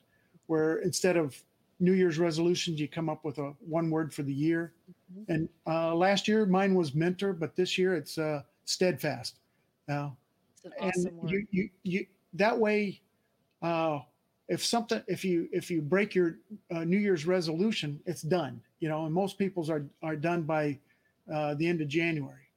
where 0.47 0.78
instead 0.78 1.17
of 1.17 1.41
New 1.80 1.93
Year's 1.93 2.17
resolutions, 2.17 2.80
you 2.80 2.88
come 2.88 3.10
up 3.10 3.26
with 3.26 3.38
a 3.39 3.54
one 3.60 3.89
word 3.89 4.13
for 4.13 4.23
the 4.23 4.34
year. 4.34 4.73
Mm-hmm. 5.12 5.32
And 5.32 5.49
uh, 5.67 5.93
last 5.93 6.28
year 6.28 6.45
mine 6.45 6.76
was 6.76 6.95
mentor, 6.95 7.34
but 7.34 7.56
this 7.56 7.78
year 7.78 7.95
it's 7.95 8.17
uh, 8.17 8.41
steadfast. 8.65 9.39
Now, 9.88 10.15
awesome 10.80 11.19
and 11.21 11.30
you, 11.30 11.47
you, 11.52 11.69
you, 11.84 12.06
that 12.34 12.58
way, 12.58 13.02
uh, 13.62 13.99
if 14.47 14.63
something, 14.63 15.01
if 15.08 15.23
you, 15.23 15.47
if 15.51 15.71
you 15.71 15.82
break 15.82 16.13
your 16.13 16.38
uh, 16.73 16.84
New 16.84 16.97
Year's 16.97 17.25
resolution, 17.25 17.99
it's 18.06 18.21
done, 18.21 18.62
you 18.79 18.89
know, 18.89 19.06
and 19.06 19.13
most 19.13 19.38
people's 19.38 19.69
are, 19.69 19.86
are 20.01 20.15
done 20.15 20.43
by 20.43 20.77
uh, 21.34 21.56
the 21.56 21.67
end 21.67 21.82
of 21.82 21.88
January. 21.88 22.49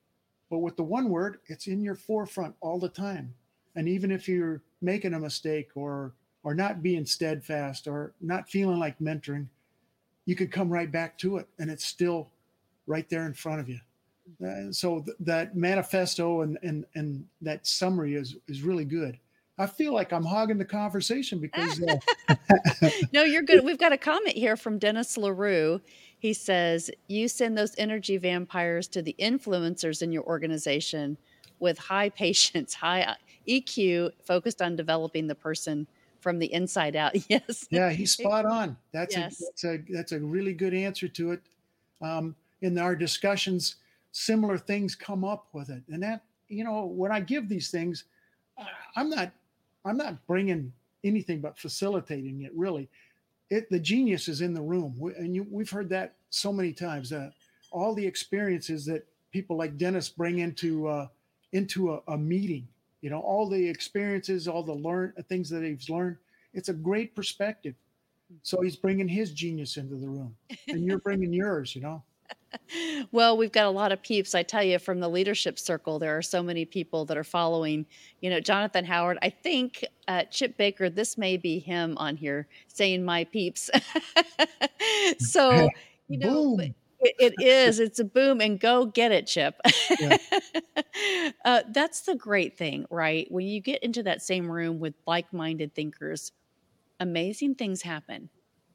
But 0.50 0.58
with 0.58 0.76
the 0.76 0.82
one 0.82 1.08
word, 1.08 1.38
it's 1.46 1.66
in 1.66 1.82
your 1.82 1.94
forefront 1.94 2.54
all 2.60 2.78
the 2.78 2.88
time. 2.88 3.34
And 3.74 3.88
even 3.88 4.10
if 4.10 4.28
you're 4.28 4.62
making 4.80 5.14
a 5.14 5.20
mistake 5.20 5.70
or, 5.74 6.12
or 6.42 6.54
not 6.54 6.82
being 6.82 7.06
steadfast 7.06 7.86
or 7.86 8.12
not 8.20 8.48
feeling 8.48 8.78
like 8.78 8.98
mentoring, 8.98 9.46
you 10.24 10.34
could 10.34 10.52
come 10.52 10.70
right 10.70 10.90
back 10.90 11.18
to 11.18 11.36
it 11.38 11.48
and 11.58 11.70
it's 11.70 11.84
still 11.84 12.28
right 12.86 13.08
there 13.08 13.26
in 13.26 13.34
front 13.34 13.60
of 13.60 13.68
you. 13.68 13.78
Uh, 14.44 14.72
so 14.72 15.00
th- 15.00 15.16
that 15.20 15.56
manifesto 15.56 16.40
and, 16.40 16.58
and 16.62 16.84
and 16.94 17.24
that 17.40 17.64
summary 17.66 18.14
is 18.14 18.36
is 18.48 18.62
really 18.62 18.84
good. 18.84 19.18
I 19.58 19.66
feel 19.66 19.94
like 19.94 20.12
I'm 20.12 20.24
hogging 20.24 20.58
the 20.58 20.64
conversation 20.64 21.40
because. 21.40 21.82
Uh, 21.82 22.34
no, 23.12 23.22
you're 23.22 23.42
good. 23.42 23.64
We've 23.64 23.78
got 23.78 23.92
a 23.92 23.96
comment 23.96 24.36
here 24.36 24.56
from 24.56 24.78
Dennis 24.78 25.16
LaRue. 25.16 25.80
He 26.18 26.32
says, 26.34 26.90
You 27.08 27.28
send 27.28 27.56
those 27.56 27.74
energy 27.78 28.18
vampires 28.18 28.88
to 28.88 29.02
the 29.02 29.14
influencers 29.18 30.02
in 30.02 30.12
your 30.12 30.24
organization 30.24 31.16
with 31.58 31.78
high 31.78 32.10
patience, 32.10 32.74
high 32.74 33.02
uh, 33.02 33.14
EQ, 33.48 34.10
focused 34.24 34.60
on 34.60 34.76
developing 34.76 35.26
the 35.26 35.34
person 35.34 35.86
from 36.20 36.38
the 36.38 36.52
inside 36.52 36.96
out. 36.96 37.14
Yes. 37.28 37.66
Yeah, 37.70 37.90
he's 37.90 38.12
spot 38.12 38.44
on. 38.44 38.76
That's, 38.92 39.16
yes. 39.16 39.40
a, 39.40 39.44
that's 39.44 39.64
a 39.64 39.92
that's 39.92 40.12
a 40.12 40.20
really 40.20 40.52
good 40.52 40.74
answer 40.74 41.08
to 41.08 41.32
it. 41.32 41.40
Um, 42.02 42.34
in 42.60 42.78
our 42.78 42.96
discussions, 42.96 43.76
similar 44.16 44.56
things 44.56 44.94
come 44.94 45.24
up 45.24 45.48
with 45.52 45.68
it 45.68 45.82
and 45.90 46.02
that 46.02 46.22
you 46.48 46.64
know 46.64 46.86
when 46.86 47.12
i 47.12 47.20
give 47.20 47.50
these 47.50 47.70
things 47.70 48.04
i'm 48.96 49.10
not 49.10 49.30
i'm 49.86 49.96
not 49.96 50.26
bringing 50.26 50.72
anything 51.06 51.40
but 51.40 51.58
facilitating 51.58 52.42
it 52.42 52.52
really. 52.54 52.88
It 53.48 53.70
the 53.70 53.78
genius 53.78 54.28
is 54.28 54.40
in 54.40 54.54
the 54.54 54.62
room. 54.62 55.00
And 55.16 55.34
you, 55.34 55.46
we've 55.50 55.70
heard 55.70 55.88
that 55.90 56.14
so 56.30 56.52
many 56.52 56.72
times 56.72 57.12
uh, 57.12 57.30
all 57.70 57.94
the 57.94 58.06
experiences 58.06 58.84
that 58.86 59.06
people 59.32 59.56
like 59.56 59.76
dennis 59.76 60.08
bring 60.08 60.40
into 60.40 60.88
uh, 60.88 61.06
into 61.52 61.94
a, 61.94 62.00
a 62.08 62.18
meeting 62.18 62.66
you 63.00 63.10
know 63.10 63.20
all 63.20 63.48
the 63.48 63.68
experiences 63.68 64.48
all 64.48 64.62
the 64.62 64.72
learn 64.72 65.12
things 65.28 65.48
that 65.50 65.62
he's 65.62 65.88
learned 65.88 66.16
it's 66.54 66.70
a 66.70 66.74
great 66.74 67.14
perspective. 67.14 67.74
So 68.42 68.60
he's 68.62 68.76
bringing 68.76 69.06
his 69.06 69.32
genius 69.32 69.76
into 69.76 69.94
the 69.94 70.08
room 70.08 70.34
and 70.68 70.84
you're 70.84 70.98
bringing 70.98 71.32
yours 71.32 71.76
you 71.76 71.82
know 71.82 72.02
well, 73.12 73.36
we've 73.36 73.52
got 73.52 73.66
a 73.66 73.70
lot 73.70 73.92
of 73.92 74.02
peeps. 74.02 74.34
I 74.34 74.42
tell 74.42 74.62
you, 74.62 74.78
from 74.78 75.00
the 75.00 75.08
leadership 75.08 75.58
circle, 75.58 75.98
there 75.98 76.16
are 76.16 76.22
so 76.22 76.42
many 76.42 76.64
people 76.64 77.04
that 77.06 77.16
are 77.16 77.24
following. 77.24 77.86
You 78.20 78.30
know, 78.30 78.40
Jonathan 78.40 78.84
Howard. 78.84 79.18
I 79.22 79.30
think 79.30 79.84
uh, 80.08 80.24
Chip 80.24 80.56
Baker. 80.56 80.90
This 80.90 81.16
may 81.18 81.36
be 81.36 81.58
him 81.58 81.96
on 81.98 82.16
here 82.16 82.48
saying 82.68 83.04
"my 83.04 83.24
peeps." 83.24 83.70
so 85.18 85.68
you 86.08 86.18
know, 86.18 86.58
it, 86.58 86.74
it 87.18 87.34
is. 87.38 87.78
It's 87.78 87.98
a 87.98 88.04
boom, 88.04 88.40
and 88.40 88.58
go 88.58 88.86
get 88.86 89.12
it, 89.12 89.26
Chip. 89.26 89.60
Yeah. 90.00 90.16
uh, 91.44 91.62
that's 91.70 92.02
the 92.02 92.14
great 92.14 92.56
thing, 92.56 92.86
right? 92.90 93.26
When 93.30 93.46
you 93.46 93.60
get 93.60 93.82
into 93.82 94.02
that 94.04 94.22
same 94.22 94.50
room 94.50 94.80
with 94.80 94.94
like 95.06 95.32
minded 95.32 95.74
thinkers, 95.74 96.32
amazing 97.00 97.56
things 97.56 97.82
happen. 97.82 98.30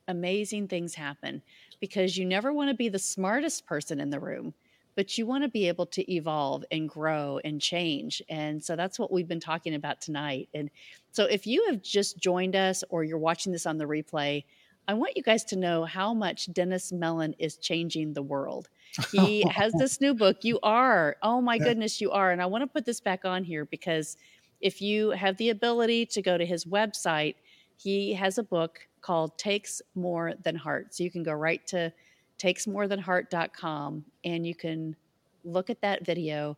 Amazing 0.08 0.68
things 0.68 0.96
happen 0.96 1.42
because 1.82 2.18
you 2.18 2.24
never 2.24 2.54
want 2.54 2.70
to 2.70 2.76
be 2.76 2.88
the 2.88 3.00
smartest 3.00 3.66
person 3.66 4.00
in 4.00 4.10
the 4.10 4.20
room 4.20 4.54
but 4.96 5.18
you 5.18 5.26
want 5.26 5.44
to 5.44 5.50
be 5.50 5.68
able 5.68 5.86
to 5.86 6.14
evolve 6.14 6.64
and 6.72 6.90
grow 6.90 7.40
and 7.44 7.62
change. 7.62 8.22
And 8.30 8.64
so 8.64 8.76
that's 8.76 9.00
what 9.00 9.12
we've 9.12 9.28
been 9.28 9.40
talking 9.40 9.76
about 9.76 10.02
tonight. 10.02 10.50
And 10.54 10.70
so 11.12 11.26
if 11.26 11.48
you 11.48 11.66
have 11.68 11.82
just 11.82 12.18
joined 12.18 12.56
us 12.56 12.84
or 12.90 13.04
you're 13.04 13.18
watching 13.18 13.52
this 13.52 13.66
on 13.66 13.78
the 13.78 13.86
replay, 13.86 14.44
I 14.88 14.94
want 14.94 15.16
you 15.16 15.24
guys 15.24 15.44
to 15.46 15.56
know 15.56 15.86
how 15.86 16.14
much 16.14 16.52
Dennis 16.52 16.92
Mellon 16.92 17.36
is 17.40 17.58
changing 17.58 18.14
the 18.14 18.22
world. 18.22 18.68
He 19.12 19.44
has 19.50 19.74
this 19.74 20.02
new 20.02 20.14
book. 20.14 20.44
You 20.44 20.60
are. 20.64 21.16
Oh 21.22 21.40
my 21.40 21.58
goodness, 21.58 22.02
you 22.02 22.12
are. 22.12 22.32
And 22.32 22.42
I 22.42 22.48
want 22.48 22.64
to 22.64 22.68
put 22.68 22.86
this 22.86 23.00
back 23.00 23.24
on 23.24 23.44
here 23.44 23.66
because 23.66 24.18
if 24.60 24.82
you 24.82 25.12
have 25.12 25.38
the 25.38 25.50
ability 25.50 26.08
to 26.08 26.22
go 26.22 26.38
to 26.38 26.46
his 26.46 26.66
website, 26.66 27.36
he 27.78 28.14
has 28.14 28.38
a 28.38 28.44
book 28.44 28.88
called 29.02 29.38
Takes 29.38 29.82
More 29.96 30.34
Than 30.44 30.56
Heart. 30.56 30.94
So 30.94 31.04
you 31.04 31.12
can 31.12 31.24
go 31.24 31.34
right 31.34 31.66
to 31.68 31.92
takesmorethanheart.com 32.40 34.06
and 34.24 34.48
you 34.48 34.56
can 34.56 34.96
look 35.44 35.70
at 35.70 35.82
that 35.82 36.06
video 36.06 36.58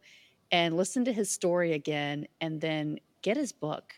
and 0.51 0.77
listen 0.77 1.06
to 1.06 1.13
his 1.13 1.32
story 1.32 1.73
again 1.73 2.27
and 2.41 2.62
then 2.62 2.99
get 3.21 3.38
his 3.38 3.51
book 3.51 3.93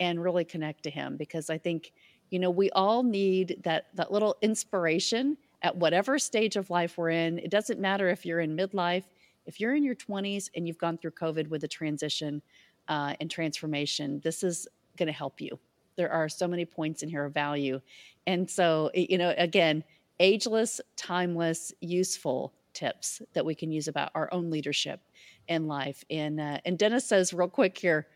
and 0.00 0.22
really 0.22 0.44
connect 0.44 0.84
to 0.84 0.90
him 0.90 1.16
because 1.16 1.50
I 1.50 1.58
think 1.58 1.92
you 2.30 2.38
know 2.38 2.50
we 2.50 2.70
all 2.70 3.02
need 3.02 3.60
that 3.64 3.86
that 3.94 4.12
little 4.12 4.36
inspiration 4.42 5.36
at 5.62 5.76
whatever 5.76 6.18
stage 6.18 6.56
of 6.56 6.70
life 6.70 6.96
we're 6.96 7.10
in 7.10 7.38
it 7.38 7.50
doesn't 7.50 7.80
matter 7.80 8.08
if 8.08 8.24
you're 8.24 8.40
in 8.40 8.56
midlife 8.56 9.04
if 9.46 9.58
you're 9.58 9.74
in 9.74 9.82
your 9.82 9.94
20s 9.94 10.50
and 10.54 10.66
you've 10.68 10.78
gone 10.78 10.98
through 10.98 11.10
covid 11.10 11.48
with 11.48 11.64
a 11.64 11.68
transition 11.68 12.42
uh, 12.88 13.14
and 13.20 13.30
transformation 13.30 14.20
this 14.22 14.42
is 14.42 14.68
going 14.96 15.06
to 15.06 15.12
help 15.12 15.40
you 15.40 15.58
there 15.98 16.10
are 16.10 16.30
so 16.30 16.48
many 16.48 16.64
points 16.64 17.02
in 17.02 17.10
here 17.10 17.26
of 17.26 17.34
value 17.34 17.78
and 18.26 18.48
so 18.48 18.90
you 18.94 19.18
know 19.18 19.34
again 19.36 19.84
ageless, 20.20 20.80
timeless, 20.96 21.72
useful 21.80 22.52
tips 22.72 23.22
that 23.32 23.44
we 23.44 23.54
can 23.54 23.70
use 23.72 23.88
about 23.88 24.10
our 24.14 24.28
own 24.32 24.50
leadership 24.50 25.00
in 25.48 25.66
life. 25.66 26.04
And 26.10 26.40
uh, 26.40 26.58
and 26.64 26.78
Dennis 26.78 27.04
says 27.04 27.32
real 27.32 27.48
quick 27.48 27.76
here, 27.78 28.06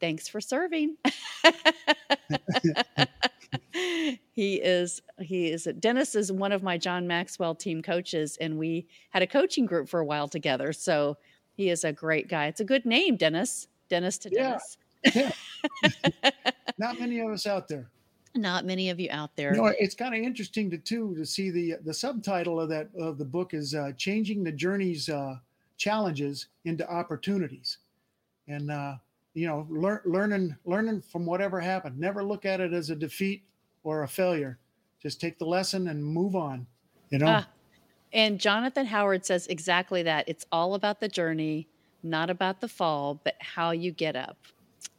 thanks 0.00 0.28
for 0.28 0.40
serving. 0.40 0.96
he 4.32 4.54
is 4.56 5.02
he 5.20 5.50
is 5.50 5.68
Dennis 5.78 6.14
is 6.14 6.30
one 6.30 6.52
of 6.52 6.62
my 6.62 6.78
John 6.78 7.06
Maxwell 7.06 7.54
team 7.54 7.82
coaches, 7.82 8.36
and 8.40 8.58
we 8.58 8.86
had 9.10 9.22
a 9.22 9.26
coaching 9.26 9.66
group 9.66 9.88
for 9.88 10.00
a 10.00 10.04
while 10.04 10.28
together. 10.28 10.72
So 10.72 11.16
he 11.52 11.70
is 11.70 11.84
a 11.84 11.92
great 11.92 12.28
guy. 12.28 12.46
It's 12.46 12.60
a 12.60 12.64
good 12.64 12.84
name, 12.84 13.16
Dennis. 13.16 13.68
Dennis 13.88 14.18
too 14.18 14.30
yeah. 14.32 14.58
Dennis. 15.04 15.32
yeah. 16.22 16.30
Not 16.78 16.98
many 16.98 17.20
of 17.20 17.30
us 17.30 17.46
out 17.46 17.68
there 17.68 17.88
not 18.36 18.64
many 18.64 18.90
of 18.90 18.98
you 18.98 19.08
out 19.10 19.34
there. 19.36 19.54
You 19.54 19.62
know, 19.62 19.72
it's 19.78 19.94
kind 19.94 20.14
of 20.14 20.20
interesting 20.20 20.70
to 20.70 20.78
too 20.78 21.14
to 21.16 21.24
see 21.24 21.50
the 21.50 21.76
the 21.84 21.94
subtitle 21.94 22.60
of 22.60 22.68
that 22.68 22.88
of 22.98 23.18
the 23.18 23.24
book 23.24 23.54
is 23.54 23.74
uh, 23.74 23.92
changing 23.96 24.42
the 24.42 24.52
journey's 24.52 25.08
uh, 25.08 25.36
challenges 25.76 26.48
into 26.64 26.88
opportunities, 26.90 27.78
and 28.48 28.70
uh, 28.70 28.94
you 29.34 29.46
know, 29.46 29.66
learn, 29.70 30.00
learning 30.04 30.56
learning 30.64 31.00
from 31.00 31.26
whatever 31.26 31.60
happened. 31.60 31.98
Never 31.98 32.24
look 32.24 32.44
at 32.44 32.60
it 32.60 32.72
as 32.72 32.90
a 32.90 32.96
defeat 32.96 33.44
or 33.84 34.02
a 34.02 34.08
failure. 34.08 34.58
Just 35.00 35.20
take 35.20 35.38
the 35.38 35.44
lesson 35.44 35.88
and 35.88 36.04
move 36.04 36.34
on. 36.34 36.66
You 37.10 37.18
know. 37.18 37.26
Ah, 37.26 37.48
and 38.12 38.40
Jonathan 38.40 38.86
Howard 38.86 39.24
says 39.24 39.46
exactly 39.46 40.02
that. 40.02 40.28
It's 40.28 40.46
all 40.50 40.74
about 40.74 41.00
the 41.00 41.08
journey, 41.08 41.68
not 42.02 42.30
about 42.30 42.60
the 42.60 42.68
fall, 42.68 43.20
but 43.22 43.36
how 43.40 43.70
you 43.70 43.92
get 43.92 44.16
up, 44.16 44.38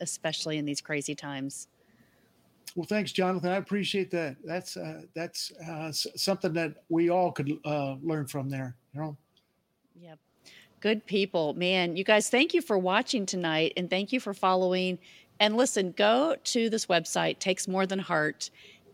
especially 0.02 0.58
in 0.58 0.66
these 0.66 0.82
crazy 0.82 1.16
times. 1.16 1.68
Well, 2.76 2.86
thanks, 2.86 3.14
Jonathan. 3.14 3.52
I 3.52 3.56
appreciate 3.56 4.12
that. 4.12 4.36
That's 4.44 4.76
uh, 4.76 5.04
that's 5.14 5.52
uh, 5.66 5.92
something 5.92 6.52
that 6.54 6.84
we 6.90 7.10
all 7.10 7.32
could 7.32 7.58
uh, 7.64 7.96
learn 8.04 8.28
from 8.28 8.50
there. 8.50 8.76
You 8.94 9.02
know. 9.02 9.18
Yep. 10.02 10.20
Good 10.82 11.06
people, 11.06 11.54
man. 11.54 11.96
You 11.96 12.04
guys, 12.04 12.30
thank 12.30 12.54
you 12.54 12.62
for 12.62 12.78
watching 12.78 13.26
tonight, 13.26 13.74
and 13.78 13.90
thank 13.90 14.12
you 14.12 14.20
for 14.20 14.34
following. 14.34 15.00
And 15.40 15.56
listen, 15.56 15.94
go 15.96 16.36
to 16.44 16.70
this 16.70 16.88
website. 16.88 17.40
Takes 17.40 17.66
more 17.66 17.86
than 17.86 18.00
heart, 18.00 18.50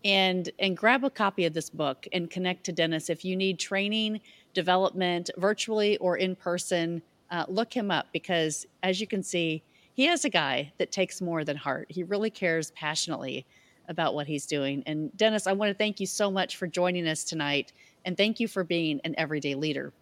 and 0.06 0.48
and 0.60 0.78
grab 0.78 1.04
a 1.04 1.10
copy 1.10 1.46
of 1.46 1.54
this 1.54 1.72
book 1.72 2.08
and 2.14 2.30
connect 2.30 2.64
to 2.66 2.72
Dennis 2.72 3.10
if 3.10 3.26
you 3.26 3.36
need 3.36 3.58
training, 3.58 4.22
development, 4.54 5.32
virtually 5.38 5.98
or 5.98 6.18
in 6.18 6.36
person. 6.36 7.02
Uh, 7.32 7.46
look 7.48 7.74
him 7.74 7.90
up 7.90 8.08
because, 8.12 8.68
as 8.84 9.02
you 9.02 9.08
can 9.08 9.24
see, 9.24 9.64
he 9.94 10.08
is 10.08 10.26
a 10.26 10.30
guy 10.30 10.72
that 10.78 10.92
takes 10.92 11.22
more 11.22 11.44
than 11.44 11.58
heart. 11.58 11.88
He 11.90 12.04
really 12.04 12.30
cares 12.30 12.72
passionately 12.72 13.46
about 13.88 14.16
what 14.16 14.28
he's 14.28 14.46
doing. 14.46 14.84
And 14.86 15.16
Dennis, 15.18 15.48
I 15.48 15.54
want 15.54 15.70
to 15.70 15.74
thank 15.74 16.00
you 16.00 16.06
so 16.06 16.32
much 16.32 16.56
for 16.58 16.68
joining 16.68 17.08
us 17.08 17.24
tonight. 17.24 17.74
And 18.06 18.18
thank 18.18 18.40
you 18.40 18.48
for 18.48 18.64
being 18.64 19.02
an 19.04 19.14
everyday 19.18 19.56
leader. 19.56 19.94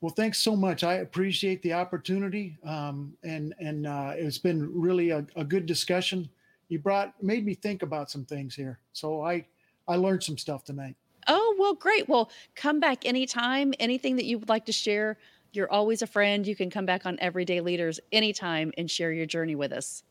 Well, 0.00 0.12
thanks 0.12 0.38
so 0.38 0.56
much. 0.56 0.82
I 0.82 0.94
appreciate 0.94 1.60
the 1.62 1.74
opportunity, 1.74 2.56
um, 2.64 3.12
and 3.22 3.54
and 3.58 3.86
uh, 3.86 4.12
it's 4.14 4.38
been 4.38 4.70
really 4.72 5.10
a, 5.10 5.26
a, 5.36 5.44
good 5.44 5.66
discussion. 5.66 6.28
You 6.68 6.78
brought 6.78 7.22
made 7.22 7.44
me 7.44 7.52
think 7.52 7.82
about 7.82 8.10
some 8.10 8.24
things 8.24 8.54
here, 8.54 8.78
so 8.94 9.22
I 9.22 9.44
I 9.86 9.96
learned 9.96 10.22
some 10.22 10.38
stuff 10.38 10.64
tonight. 10.64 10.96
Oh 11.28 11.54
well, 11.58 11.74
great. 11.74 12.08
Well, 12.08 12.30
come 12.54 12.80
back 12.80 13.04
anytime. 13.04 13.74
Anything 13.78 14.16
that 14.16 14.24
you 14.24 14.38
would 14.38 14.48
like 14.48 14.64
to 14.66 14.72
share, 14.72 15.18
you're 15.52 15.70
always 15.70 16.02
a 16.02 16.06
friend. 16.06 16.46
You 16.46 16.56
can 16.56 16.70
come 16.70 16.86
back 16.86 17.06
on 17.06 17.18
Everyday 17.20 17.60
Leaders 17.60 18.00
anytime 18.12 18.72
and 18.76 18.90
share 18.90 19.12
your 19.12 19.26
journey 19.26 19.54
with 19.54 19.72
us. 19.72 20.04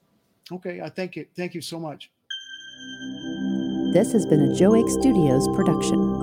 Okay, 0.52 0.82
I 0.82 0.90
thank 0.90 1.16
you. 1.16 1.26
Thank 1.36 1.54
you 1.54 1.62
so 1.62 1.80
much. 1.80 2.12
This 3.94 4.12
has 4.12 4.26
been 4.26 4.52
a 4.52 4.56
Joe 4.56 4.76
Ake 4.76 4.90
Studios 4.90 5.48
production. 5.56 6.19